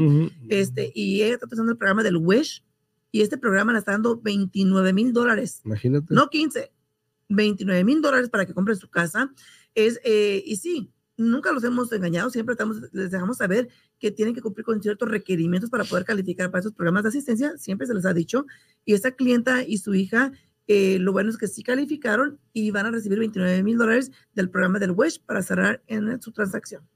este, 0.48 0.90
y 0.96 1.22
ella 1.22 1.34
está 1.34 1.46
usando 1.46 1.70
el 1.70 1.78
programa 1.78 2.02
del 2.02 2.16
Wish 2.16 2.64
y 3.12 3.20
este 3.20 3.38
programa 3.38 3.72
le 3.72 3.78
está 3.78 3.92
dando 3.92 4.20
29 4.20 4.92
mil 4.92 5.12
dólares. 5.12 5.60
Imagínate. 5.64 6.12
No 6.12 6.28
15, 6.28 6.72
29 7.28 7.84
mil 7.84 8.02
dólares 8.02 8.30
para 8.30 8.46
que 8.46 8.52
compre 8.52 8.74
su 8.74 8.90
casa. 8.90 9.32
Es, 9.76 10.00
eh, 10.02 10.42
y 10.44 10.56
sí, 10.56 10.90
nunca 11.16 11.52
los 11.52 11.62
hemos 11.62 11.92
engañado, 11.92 12.30
siempre 12.30 12.54
estamos, 12.54 12.78
les 12.90 13.12
dejamos 13.12 13.36
saber 13.36 13.68
que 14.00 14.10
tienen 14.10 14.34
que 14.34 14.42
cumplir 14.42 14.64
con 14.64 14.82
ciertos 14.82 15.08
requerimientos 15.08 15.70
para 15.70 15.84
poder 15.84 16.04
calificar 16.04 16.50
para 16.50 16.62
esos 16.62 16.72
programas 16.72 17.04
de 17.04 17.10
asistencia, 17.10 17.56
siempre 17.58 17.86
se 17.86 17.94
les 17.94 18.04
ha 18.06 18.12
dicho. 18.12 18.44
Y 18.84 18.94
esta 18.94 19.12
clienta 19.12 19.62
y 19.62 19.78
su 19.78 19.94
hija, 19.94 20.32
eh, 20.72 21.00
lo 21.00 21.11
bueno 21.11 21.30
es 21.30 21.37
que 21.37 21.48
sí 21.48 21.64
calificaron 21.64 22.38
y 22.52 22.70
van 22.70 22.87
a 22.87 22.92
recibir 22.92 23.18
29 23.18 23.64
mil 23.64 23.76
dólares 23.76 24.12
del 24.35 24.50
programa 24.50 24.78
del 24.78 24.92
WISH 24.92 25.18
para 25.26 25.42
cerrar 25.42 25.83
en 25.88 26.22
su 26.22 26.30
transacción. 26.30 26.88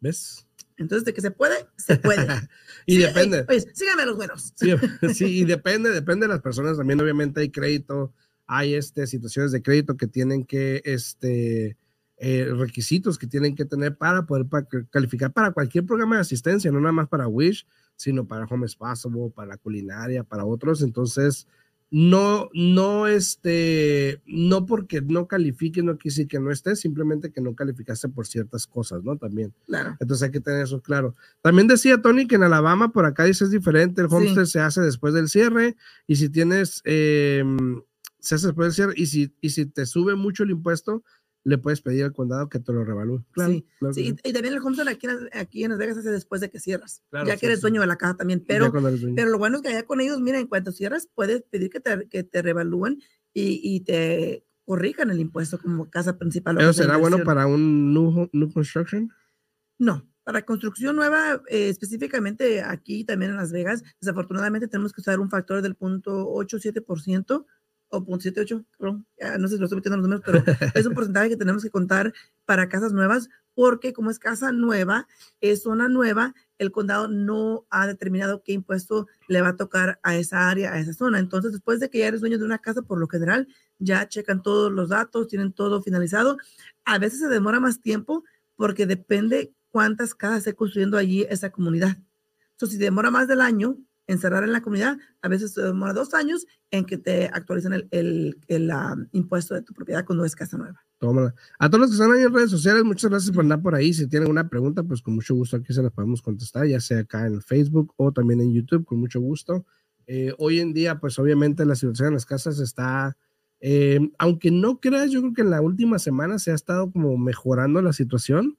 ¿Ves? 0.00 0.48
Entonces, 0.76 1.04
de 1.04 1.14
que 1.14 1.20
se 1.20 1.30
puede, 1.30 1.54
se 1.76 1.94
puede. 1.94 2.26
y 2.86 2.98
depende. 2.98 3.44
Pues, 3.44 3.68
síganme 3.72 4.04
los 4.04 4.16
buenos. 4.16 4.52
sí, 4.56 4.74
sí, 5.14 5.42
y 5.42 5.44
depende, 5.44 5.90
depende 5.90 6.26
de 6.26 6.32
las 6.32 6.42
personas. 6.42 6.76
También, 6.76 7.00
obviamente, 7.00 7.40
hay 7.40 7.50
crédito, 7.50 8.12
hay 8.48 8.74
este, 8.74 9.06
situaciones 9.06 9.52
de 9.52 9.62
crédito 9.62 9.96
que 9.96 10.08
tienen 10.08 10.42
que, 10.42 10.82
este, 10.84 11.76
eh, 12.16 12.52
requisitos 12.52 13.16
que 13.16 13.28
tienen 13.28 13.54
que 13.54 13.64
tener 13.64 13.96
para 13.96 14.26
poder 14.26 14.46
calificar 14.90 15.32
para 15.32 15.52
cualquier 15.52 15.86
programa 15.86 16.16
de 16.16 16.22
asistencia, 16.22 16.72
no 16.72 16.80
nada 16.80 16.90
más 16.90 17.06
para 17.06 17.28
Wish, 17.28 17.64
sino 17.94 18.26
para 18.26 18.46
Home 18.46 18.66
Possible, 18.76 19.30
para 19.32 19.50
la 19.50 19.56
culinaria, 19.56 20.24
para 20.24 20.44
otros. 20.44 20.82
Entonces, 20.82 21.46
no, 21.90 22.50
no, 22.54 23.08
este, 23.08 24.22
no 24.24 24.64
porque 24.64 25.00
no 25.00 25.26
califique, 25.26 25.82
no 25.82 25.94
decir 25.94 26.28
que 26.28 26.38
no 26.38 26.52
esté, 26.52 26.76
simplemente 26.76 27.32
que 27.32 27.40
no 27.40 27.54
calificaste 27.56 28.08
por 28.08 28.28
ciertas 28.28 28.66
cosas, 28.68 29.02
¿no? 29.02 29.16
También. 29.16 29.52
Claro. 29.66 29.96
Entonces 29.98 30.24
hay 30.24 30.30
que 30.30 30.40
tener 30.40 30.62
eso 30.62 30.80
claro. 30.80 31.16
También 31.42 31.66
decía 31.66 32.00
Tony 32.00 32.28
que 32.28 32.36
en 32.36 32.44
Alabama, 32.44 32.92
por 32.92 33.06
acá 33.06 33.24
dice 33.24 33.44
es 33.44 33.50
diferente, 33.50 34.00
el 34.00 34.06
homestead 34.08 34.44
se 34.44 34.60
hace 34.60 34.80
después 34.82 35.14
del 35.14 35.28
cierre 35.28 35.76
y 36.06 36.16
si 36.16 36.28
tienes, 36.28 36.80
em, 36.84 37.82
se 38.20 38.36
hace 38.36 38.46
después 38.46 38.66
del 38.66 38.74
cierre 38.74 38.92
y 38.96 39.06
si, 39.06 39.34
y 39.40 39.50
si 39.50 39.66
te 39.66 39.84
sube 39.84 40.14
mucho 40.14 40.44
el 40.44 40.50
impuesto, 40.50 41.02
le 41.44 41.58
puedes 41.58 41.80
pedir 41.80 42.04
al 42.04 42.12
condado 42.12 42.48
que 42.48 42.58
te 42.58 42.72
lo 42.72 42.84
revalúe. 42.84 43.24
Claro, 43.32 43.52
sí, 43.52 43.66
sí. 43.92 44.14
y 44.22 44.32
también 44.32 44.54
el 44.54 44.60
homestead 44.60 44.88
aquí, 44.88 45.06
aquí 45.32 45.64
en 45.64 45.70
Las 45.70 45.78
Vegas 45.78 45.98
hace 45.98 46.10
después 46.10 46.40
de 46.40 46.50
que 46.50 46.60
cierras, 46.60 47.02
ya 47.12 47.36
que 47.36 47.46
eres 47.46 47.60
dueño 47.60 47.80
de 47.80 47.86
la 47.86 47.96
casa 47.96 48.16
también, 48.16 48.44
pero, 48.46 48.72
pero 48.72 49.30
lo 49.30 49.38
bueno 49.38 49.56
es 49.56 49.62
que 49.62 49.68
allá 49.68 49.84
con 49.84 50.00
ellos, 50.00 50.20
mira, 50.20 50.38
en 50.38 50.46
cuanto 50.46 50.72
cierras, 50.72 51.08
puedes 51.14 51.42
pedir 51.42 51.70
que 51.70 51.80
te, 51.80 52.08
que 52.08 52.22
te 52.24 52.42
revalúen 52.42 53.00
y, 53.32 53.60
y 53.62 53.80
te 53.80 54.44
corrijan 54.64 55.10
el 55.10 55.20
impuesto 55.20 55.58
como 55.58 55.90
casa 55.90 56.18
principal. 56.18 56.60
¿Eso 56.60 56.72
será 56.72 56.96
bueno 56.96 57.24
para 57.24 57.46
un 57.46 57.92
new, 57.92 58.28
new 58.32 58.52
construction? 58.52 59.10
No, 59.78 60.06
para 60.22 60.44
construcción 60.44 60.94
nueva, 60.94 61.42
eh, 61.48 61.70
específicamente 61.70 62.62
aquí 62.62 63.04
también 63.04 63.32
en 63.32 63.38
Las 63.38 63.50
Vegas, 63.50 63.82
desafortunadamente 64.00 64.68
tenemos 64.68 64.92
que 64.92 65.00
usar 65.00 65.18
un 65.18 65.30
factor 65.30 65.62
del 65.62 65.74
punto 65.74 66.28
8-7% 66.28 67.46
o 67.90 68.00
0.78, 68.04 68.64
no 69.38 69.48
sé 69.48 69.54
si 69.54 69.58
lo 69.58 69.66
estoy 69.66 69.76
metiendo 69.76 69.96
en 69.96 70.00
los 70.00 70.08
números, 70.08 70.22
pero 70.24 70.42
es 70.74 70.86
un 70.86 70.94
porcentaje 70.94 71.28
que 71.28 71.36
tenemos 71.36 71.62
que 71.62 71.70
contar 71.70 72.12
para 72.44 72.68
casas 72.68 72.92
nuevas, 72.92 73.28
porque 73.54 73.92
como 73.92 74.10
es 74.10 74.18
casa 74.18 74.52
nueva, 74.52 75.06
es 75.40 75.62
zona 75.62 75.88
nueva, 75.88 76.34
el 76.58 76.72
condado 76.72 77.08
no 77.08 77.66
ha 77.70 77.86
determinado 77.86 78.42
qué 78.42 78.52
impuesto 78.52 79.06
le 79.28 79.40
va 79.40 79.48
a 79.48 79.56
tocar 79.56 79.98
a 80.02 80.16
esa 80.16 80.48
área, 80.48 80.72
a 80.72 80.78
esa 80.78 80.92
zona. 80.92 81.18
Entonces, 81.18 81.52
después 81.52 81.80
de 81.80 81.90
que 81.90 81.98
ya 81.98 82.06
eres 82.06 82.20
dueño 82.20 82.38
de 82.38 82.44
una 82.44 82.58
casa, 82.58 82.82
por 82.82 82.98
lo 82.98 83.08
general, 83.08 83.48
ya 83.78 84.08
checan 84.08 84.42
todos 84.42 84.70
los 84.70 84.90
datos, 84.90 85.26
tienen 85.26 85.52
todo 85.52 85.82
finalizado. 85.82 86.36
A 86.84 86.98
veces 86.98 87.20
se 87.20 87.28
demora 87.28 87.60
más 87.60 87.80
tiempo 87.80 88.24
porque 88.56 88.86
depende 88.86 89.52
cuántas 89.70 90.14
casas 90.14 90.44
se 90.44 90.54
construyendo 90.54 90.96
allí 90.96 91.26
esa 91.28 91.50
comunidad. 91.50 91.96
Entonces, 92.52 92.78
si 92.78 92.84
demora 92.84 93.10
más 93.10 93.26
del 93.26 93.40
año, 93.40 93.78
encerrar 94.10 94.44
en 94.44 94.52
la 94.52 94.60
comunidad, 94.60 94.98
a 95.22 95.28
veces 95.28 95.52
se 95.52 95.62
demora 95.62 95.92
dos 95.92 96.14
años 96.14 96.46
en 96.70 96.84
que 96.84 96.98
te 96.98 97.26
actualizan 97.26 97.72
el, 97.72 97.88
el, 97.90 98.38
el 98.48 98.72
impuesto 99.12 99.54
de 99.54 99.62
tu 99.62 99.72
propiedad 99.72 100.04
cuando 100.04 100.24
es 100.24 100.34
casa 100.34 100.56
nueva. 100.56 100.82
Tómala. 100.98 101.34
A 101.58 101.70
todos 101.70 101.80
los 101.80 101.90
que 101.90 101.94
están 101.94 102.12
ahí 102.12 102.24
en 102.24 102.34
redes 102.34 102.50
sociales, 102.50 102.84
muchas 102.84 103.10
gracias 103.10 103.34
por 103.34 103.42
andar 103.42 103.62
por 103.62 103.74
ahí. 103.74 103.94
Si 103.94 104.06
tienen 104.06 104.30
una 104.30 104.48
pregunta, 104.48 104.82
pues 104.82 105.00
con 105.00 105.14
mucho 105.14 105.34
gusto 105.34 105.56
aquí 105.56 105.72
se 105.72 105.82
las 105.82 105.92
podemos 105.92 106.20
contestar, 106.20 106.66
ya 106.66 106.80
sea 106.80 107.00
acá 107.00 107.26
en 107.26 107.40
Facebook 107.40 107.94
o 107.96 108.12
también 108.12 108.40
en 108.40 108.52
YouTube, 108.52 108.84
con 108.84 108.98
mucho 108.98 109.20
gusto. 109.20 109.64
Eh, 110.06 110.34
hoy 110.38 110.60
en 110.60 110.72
día, 110.72 110.98
pues 110.98 111.18
obviamente 111.18 111.64
la 111.64 111.74
situación 111.74 112.08
en 112.08 112.14
las 112.14 112.26
casas 112.26 112.58
está, 112.58 113.16
eh, 113.60 114.00
aunque 114.18 114.50
no 114.50 114.80
creas, 114.80 115.10
yo 115.10 115.20
creo 115.20 115.34
que 115.34 115.42
en 115.42 115.50
la 115.50 115.60
última 115.60 115.98
semana 115.98 116.38
se 116.38 116.50
ha 116.50 116.54
estado 116.54 116.90
como 116.90 117.18
mejorando 117.18 117.82
la 117.82 117.92
situación. 117.92 118.58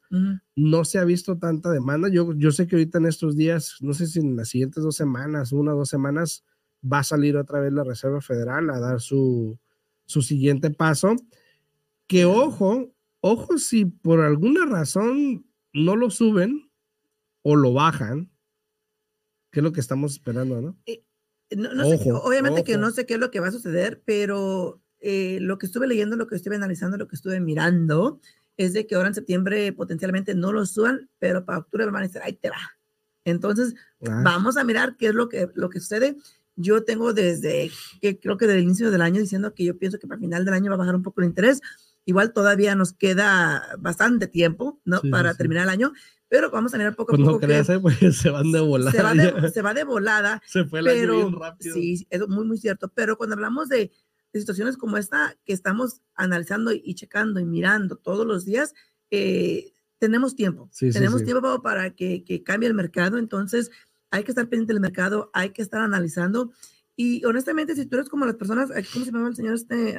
No 0.55 0.85
se 0.85 0.99
ha 0.99 1.03
visto 1.03 1.37
tanta 1.37 1.71
demanda. 1.71 2.09
Yo, 2.09 2.33
yo 2.33 2.51
sé 2.51 2.67
que 2.67 2.75
ahorita 2.75 2.99
en 2.99 3.07
estos 3.07 3.35
días, 3.35 3.77
no 3.81 3.93
sé 3.93 4.05
si 4.07 4.19
en 4.19 4.35
las 4.35 4.49
siguientes 4.49 4.83
dos 4.83 4.95
semanas, 4.95 5.51
una 5.51 5.73
o 5.73 5.77
dos 5.77 5.89
semanas, 5.89 6.43
va 6.81 6.99
a 6.99 7.03
salir 7.03 7.35
otra 7.35 7.59
vez 7.59 7.73
la 7.73 7.83
Reserva 7.83 8.21
Federal 8.21 8.69
a 8.69 8.79
dar 8.79 9.01
su, 9.01 9.57
su 10.05 10.21
siguiente 10.21 10.69
paso 10.69 11.15
que 12.07 12.25
ojo, 12.25 12.93
ojo 13.21 13.57
si 13.57 13.85
por 13.85 14.19
alguna 14.19 14.65
razón 14.65 15.45
no 15.73 15.95
lo 15.95 16.09
suben 16.09 16.69
o 17.41 17.55
lo 17.55 17.73
bajan, 17.73 18.29
que 19.49 19.61
es 19.61 19.63
lo 19.63 19.71
que 19.71 19.79
estamos 19.79 20.11
esperando, 20.13 20.61
¿no? 20.61 20.77
Eh, 20.85 21.05
no, 21.55 21.85
sé, 21.85 22.11
obviamente 22.11 22.63
que 22.63 22.77
no 22.77 22.91
sé 22.91 23.05
qué 23.05 23.13
es 23.13 23.19
lo 23.19 23.31
que 23.31 23.39
va 23.39 23.47
a 23.47 23.51
suceder, 23.51 24.03
pero 24.05 24.81
eh, 25.01 25.39
lo 25.41 25.57
que 25.57 25.65
estuve 25.65 25.87
leyendo, 25.87 26.15
lo 26.15 26.27
que 26.27 26.35
estuve 26.35 26.55
analizando, 26.55 26.97
lo 26.97 27.07
que 27.07 27.15
estuve 27.15 27.39
mirando, 27.39 28.19
es 28.57 28.73
de 28.73 28.87
que 28.87 28.95
ahora 28.95 29.09
en 29.09 29.15
septiembre 29.15 29.73
potencialmente 29.73 30.35
no 30.35 30.51
lo 30.53 30.65
suban, 30.65 31.09
pero 31.19 31.45
para 31.45 31.59
octubre 31.59 31.85
van 31.85 32.03
a 32.03 32.07
decir, 32.07 32.21
ahí 32.23 32.33
te 32.33 32.49
va. 32.49 32.77
Entonces, 33.25 33.75
ah. 34.07 34.21
vamos 34.23 34.57
a 34.57 34.63
mirar 34.63 34.95
qué 34.97 35.07
es 35.07 35.13
lo 35.13 35.29
que, 35.29 35.49
lo 35.55 35.69
que 35.69 35.79
sucede. 35.79 36.15
Yo 36.55 36.83
tengo 36.83 37.13
desde, 37.13 37.71
que 38.01 38.19
creo 38.19 38.37
que 38.37 38.45
desde 38.45 38.59
el 38.59 38.65
inicio 38.65 38.91
del 38.91 39.01
año 39.01 39.19
diciendo 39.19 39.53
que 39.53 39.65
yo 39.65 39.77
pienso 39.77 39.99
que 39.99 40.07
para 40.07 40.19
final 40.19 40.45
del 40.45 40.53
año 40.53 40.69
va 40.69 40.75
a 40.75 40.79
bajar 40.79 40.95
un 40.95 41.03
poco 41.03 41.21
el 41.21 41.27
interés, 41.27 41.61
Igual 42.05 42.33
todavía 42.33 42.73
nos 42.75 42.93
queda 42.93 43.63
bastante 43.79 44.27
tiempo, 44.27 44.79
¿no? 44.85 45.01
Para 45.11 45.35
terminar 45.35 45.63
el 45.65 45.69
año, 45.69 45.93
pero 46.27 46.49
vamos 46.49 46.73
a 46.73 46.77
mirar 46.77 46.95
poco 46.95 47.13
a 47.13 47.15
pues 47.15 47.27
poco. 47.27 47.39
No 47.39 47.39
creas, 47.39 47.67
pues 47.81 48.17
se 48.17 48.29
van 48.31 48.51
de 48.51 48.59
volada. 48.59 48.91
Se 48.91 49.03
va 49.03 49.13
de, 49.13 49.51
se 49.51 49.61
va 49.61 49.73
de 49.73 49.83
volada. 49.83 50.41
Se 50.47 50.65
fue 50.65 50.79
el 50.79 50.85
pero, 50.85 51.15
bien 51.15 51.39
rápido. 51.39 51.75
Sí, 51.75 52.07
es 52.09 52.27
muy, 52.27 52.45
muy 52.45 52.57
cierto. 52.57 52.91
Pero 52.95 53.17
cuando 53.17 53.35
hablamos 53.35 53.69
de 53.69 53.91
situaciones 54.39 54.77
como 54.77 54.97
esta, 54.97 55.37
que 55.45 55.53
estamos 55.53 56.01
analizando 56.15 56.71
y, 56.71 56.95
checando 56.95 57.39
y 57.39 57.45
mirando 57.45 57.95
todos 57.97 58.25
los 58.25 58.45
días, 58.45 58.73
eh, 59.09 59.73
tenemos 59.99 60.35
tiempo. 60.35 60.69
tenemos 60.79 61.23
tiempo 61.23 61.61
para 61.61 61.91
que, 61.91 62.23
que, 62.23 62.41
cambie 62.41 62.67
el 62.67 62.73
mercado. 62.73 63.17
Entonces, 63.17 63.69
hay 64.09 64.23
que 64.23 64.31
estar 64.31 64.47
pendiente 64.49 64.73
del 64.73 64.81
mercado, 64.81 65.29
hay 65.33 65.51
que 65.51 65.61
estar 65.61 65.81
analizando. 65.81 66.51
Y 66.95 67.23
honestamente, 67.25 67.75
si 67.75 67.85
tú 67.85 67.95
eres 67.95 68.09
como 68.09 68.25
las 68.25 68.35
personas, 68.35 68.69
¿cómo 68.93 69.05
se 69.05 69.11
llama 69.11 69.29
el 69.29 69.35
señor 69.35 69.55
este? 69.55 69.97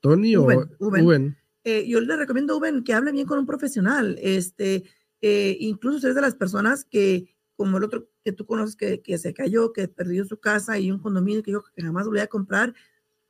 Tony 0.00 0.36
o 0.36 0.46
Uben. 0.78 1.36
Eh, 1.64 1.86
yo 1.86 2.00
le 2.00 2.16
recomiendo 2.16 2.54
a 2.54 2.56
Uben 2.56 2.82
que 2.82 2.92
hable 2.92 3.12
bien 3.12 3.26
con 3.26 3.38
un 3.38 3.46
profesional. 3.46 4.18
Este, 4.20 4.84
eh, 5.20 5.56
incluso 5.60 6.00
si 6.00 6.06
eres 6.06 6.16
de 6.16 6.22
las 6.22 6.34
personas 6.34 6.84
que, 6.84 7.34
como 7.56 7.78
el 7.78 7.84
otro 7.84 8.08
que 8.24 8.32
tú 8.32 8.44
conoces, 8.44 8.74
que, 8.74 9.00
que 9.00 9.16
se 9.18 9.32
cayó, 9.32 9.72
que 9.72 9.86
perdió 9.86 10.24
su 10.24 10.38
casa 10.38 10.78
y 10.78 10.90
un 10.90 10.98
condominio 10.98 11.42
que 11.42 11.52
yo 11.52 11.62
jamás 11.76 12.06
volví 12.06 12.20
a 12.20 12.26
comprar, 12.26 12.74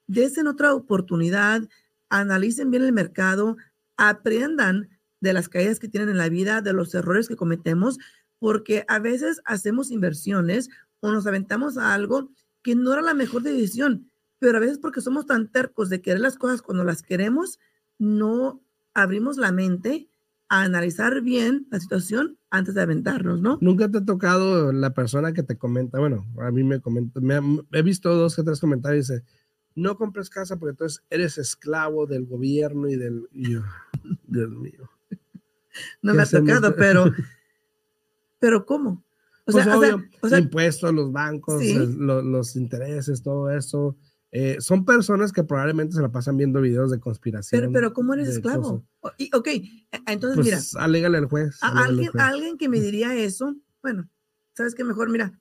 desen 0.06 0.46
otra 0.46 0.74
oportunidad, 0.74 1.62
analicen 2.08 2.70
bien 2.70 2.82
el 2.82 2.92
mercado, 2.92 3.56
aprendan 3.96 4.88
de 5.20 5.32
las 5.32 5.48
caídas 5.48 5.78
que 5.78 5.88
tienen 5.88 6.10
en 6.10 6.18
la 6.18 6.28
vida, 6.28 6.62
de 6.62 6.72
los 6.72 6.94
errores 6.94 7.28
que 7.28 7.36
cometemos, 7.36 7.98
porque 8.38 8.84
a 8.88 8.98
veces 8.98 9.40
hacemos 9.44 9.90
inversiones 9.90 10.68
o 11.00 11.12
nos 11.12 11.26
aventamos 11.26 11.78
a 11.78 11.94
algo 11.94 12.30
que 12.62 12.74
no 12.74 12.92
era 12.92 13.02
la 13.02 13.14
mejor 13.14 13.42
decisión 13.42 14.08
pero 14.42 14.58
a 14.58 14.60
veces 14.60 14.78
porque 14.78 15.00
somos 15.00 15.24
tan 15.24 15.46
tercos 15.46 15.88
de 15.88 16.02
querer 16.02 16.18
las 16.18 16.36
cosas 16.36 16.62
cuando 16.62 16.82
las 16.82 17.04
queremos, 17.04 17.60
no 18.00 18.60
abrimos 18.92 19.36
la 19.36 19.52
mente 19.52 20.08
a 20.48 20.62
analizar 20.64 21.20
bien 21.20 21.68
la 21.70 21.78
situación 21.78 22.38
antes 22.50 22.74
de 22.74 22.82
aventarnos, 22.82 23.40
¿no? 23.40 23.58
Nunca 23.60 23.88
te 23.88 23.98
ha 23.98 24.04
tocado 24.04 24.72
la 24.72 24.94
persona 24.94 25.32
que 25.32 25.44
te 25.44 25.56
comenta, 25.56 26.00
bueno, 26.00 26.26
a 26.40 26.50
mí 26.50 26.64
me 26.64 26.80
comenta, 26.80 27.20
me 27.20 27.40
he 27.70 27.82
visto 27.82 28.12
dos 28.16 28.36
o 28.36 28.42
tres 28.42 28.58
comentarios 28.58 29.10
y 29.10 29.12
dice, 29.12 29.24
no 29.74 29.96
compres 29.96 30.30
casa 30.30 30.56
porque 30.56 30.72
entonces 30.72 31.02
eres 31.10 31.38
esclavo 31.38 32.06
del 32.06 32.26
gobierno 32.26 32.88
y 32.88 32.96
del... 32.96 33.28
Dios 33.32 34.50
mío. 34.50 34.90
No 36.02 36.14
me 36.14 36.22
ha 36.22 36.26
tocado, 36.26 36.74
pero... 36.76 37.12
pero 38.38 38.66
¿cómo? 38.66 39.04
O 39.44 39.52
pues 39.52 39.64
sea, 39.64 39.76
obvio, 39.76 40.04
o 40.20 40.28
sea, 40.28 40.38
impuestos, 40.38 40.94
los 40.94 41.10
bancos, 41.10 41.64
los, 41.64 42.24
los 42.24 42.54
intereses, 42.54 43.22
todo 43.22 43.50
eso 43.50 43.96
eh, 44.34 44.56
son 44.60 44.86
personas 44.86 45.30
que 45.30 45.44
probablemente 45.44 45.94
se 45.94 46.00
la 46.00 46.10
pasan 46.10 46.38
viendo 46.38 46.62
videos 46.62 46.90
de 46.90 46.98
conspiración. 46.98 47.60
Pero, 47.60 47.72
pero 47.72 47.92
¿cómo 47.92 48.14
eres 48.14 48.28
esclavo? 48.28 48.82
ok, 49.02 49.46
e, 49.46 49.70
entonces 50.06 50.36
pues, 50.36 50.46
mira. 50.46 50.84
Alégale 50.84 51.18
al 51.18 51.26
juez. 51.26 51.58
alguien, 51.60 52.10
alguien 52.18 52.56
que 52.56 52.70
me 52.70 52.80
diría 52.80 53.14
eso, 53.14 53.54
bueno, 53.82 54.08
¿sabes 54.54 54.74
qué? 54.74 54.84
Mejor, 54.84 55.10
mira, 55.10 55.38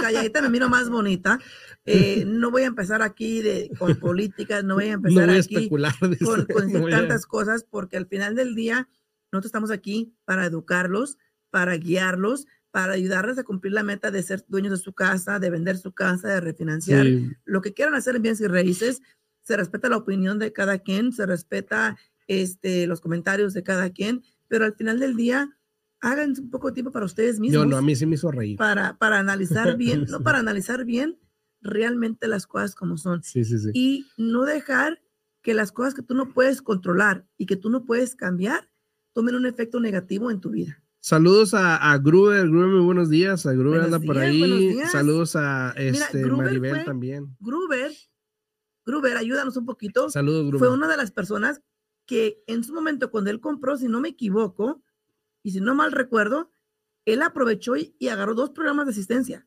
calladita, 0.00 0.40
me 0.40 0.50
miro 0.50 0.68
más 0.68 0.88
bonita. 0.88 1.40
Eh, 1.84 2.24
no 2.26 2.50
voy 2.50 2.62
a 2.62 2.66
empezar 2.66 3.02
aquí 3.02 3.42
de, 3.42 3.70
con 3.78 3.96
políticas, 3.96 4.62
no 4.62 4.74
voy 4.74 4.86
a 4.86 4.92
empezar 4.92 5.30
aquí 5.30 5.68
con, 5.68 6.46
con 6.46 6.72
tantas 6.90 7.26
cosas, 7.26 7.64
porque 7.68 7.96
al 7.96 8.06
final 8.06 8.34
del 8.34 8.54
día, 8.54 8.88
nosotros 9.32 9.48
estamos 9.48 9.70
aquí 9.70 10.14
para 10.24 10.46
educarlos, 10.46 11.18
para 11.50 11.76
guiarlos, 11.76 12.46
para 12.70 12.94
ayudarles 12.94 13.38
a 13.38 13.44
cumplir 13.44 13.72
la 13.72 13.82
meta 13.82 14.10
de 14.10 14.22
ser 14.22 14.44
dueños 14.48 14.72
de 14.72 14.78
su 14.78 14.92
casa, 14.92 15.38
de 15.38 15.50
vender 15.50 15.76
su 15.76 15.92
casa, 15.92 16.28
de 16.28 16.40
refinanciar, 16.40 17.06
lo 17.44 17.60
que 17.60 17.74
quieran 17.74 17.94
hacer 17.94 18.16
en 18.16 18.22
bienes 18.22 18.40
y 18.40 18.46
raíces. 18.46 19.02
Se 19.42 19.56
respeta 19.56 19.88
la 19.88 19.96
opinión 19.96 20.38
de 20.38 20.52
cada 20.52 20.78
quien, 20.78 21.12
se 21.12 21.26
respeta 21.26 21.98
este, 22.28 22.86
los 22.86 23.00
comentarios 23.00 23.52
de 23.52 23.62
cada 23.62 23.90
quien, 23.90 24.22
pero 24.48 24.64
al 24.64 24.74
final 24.74 25.00
del 25.00 25.16
día, 25.16 25.50
hagan 26.00 26.34
un 26.38 26.50
poco 26.50 26.68
de 26.68 26.74
tiempo 26.74 26.92
para 26.92 27.06
ustedes 27.06 27.40
mismos. 27.40 27.62
Yo 27.62 27.66
no, 27.68 27.76
a 27.76 27.82
mí 27.82 27.94
sí 27.94 28.06
me 28.06 28.14
hizo 28.14 28.30
reír. 28.30 28.56
Para, 28.56 28.96
para 28.96 29.18
analizar 29.18 29.76
bien, 29.76 30.04
no 30.08 30.20
para 30.22 30.38
analizar 30.38 30.84
bien 30.84 31.18
realmente 31.62 32.28
las 32.28 32.46
cosas 32.46 32.74
como 32.74 32.96
son. 32.96 33.22
Sí, 33.22 33.44
sí, 33.44 33.58
sí. 33.58 33.70
Y 33.74 34.06
no 34.16 34.44
dejar 34.44 35.00
que 35.42 35.54
las 35.54 35.72
cosas 35.72 35.94
que 35.94 36.02
tú 36.02 36.14
no 36.14 36.32
puedes 36.32 36.62
controlar 36.62 37.26
y 37.36 37.46
que 37.46 37.56
tú 37.56 37.70
no 37.70 37.84
puedes 37.84 38.14
cambiar 38.14 38.70
tomen 39.12 39.34
un 39.34 39.46
efecto 39.46 39.80
negativo 39.80 40.30
en 40.30 40.40
tu 40.40 40.50
vida. 40.50 40.82
Saludos 41.00 41.52
a, 41.52 41.76
a 41.76 41.98
Gruber, 41.98 42.46
Gruber, 42.48 42.68
muy 42.68 42.84
buenos 42.84 43.10
días. 43.10 43.44
A 43.46 43.52
Gruber 43.52 43.80
anda 43.82 43.98
por 43.98 44.18
ahí. 44.18 44.78
Saludos 44.90 45.34
a 45.34 45.74
este, 45.76 46.24
Maribel 46.26 46.84
también. 46.84 47.36
Gruber, 47.40 47.90
Gruber, 48.86 49.16
ayúdanos 49.16 49.56
un 49.56 49.66
poquito. 49.66 50.10
Saludos, 50.10 50.46
Gruber. 50.46 50.58
Fue 50.60 50.72
una 50.72 50.86
de 50.86 50.96
las 50.96 51.10
personas 51.10 51.60
que 52.06 52.42
en 52.46 52.62
su 52.62 52.72
momento, 52.72 53.10
cuando 53.10 53.30
él 53.30 53.40
compró, 53.40 53.76
si 53.76 53.88
no 53.88 54.00
me 54.00 54.10
equivoco, 54.10 54.82
y 55.42 55.50
si 55.50 55.60
no 55.60 55.74
mal 55.74 55.92
recuerdo, 55.92 56.52
él 57.04 57.22
aprovechó 57.22 57.76
y, 57.76 57.96
agarró 58.08 58.34
dos 58.34 58.50
programas 58.50 58.86
de 58.86 58.92
asistencia. 58.92 59.46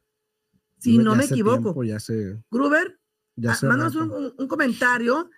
Si 0.85 0.97
no, 0.97 1.15
me 1.15 1.25
equivoco. 1.25 1.83
ya 1.83 1.99
sé. 1.99 2.41
Gruber, 2.51 2.99
ah, 3.47 3.57
mándanos 3.63 3.95
un, 3.95 4.33
un, 4.37 4.47
comentario, 4.47 5.29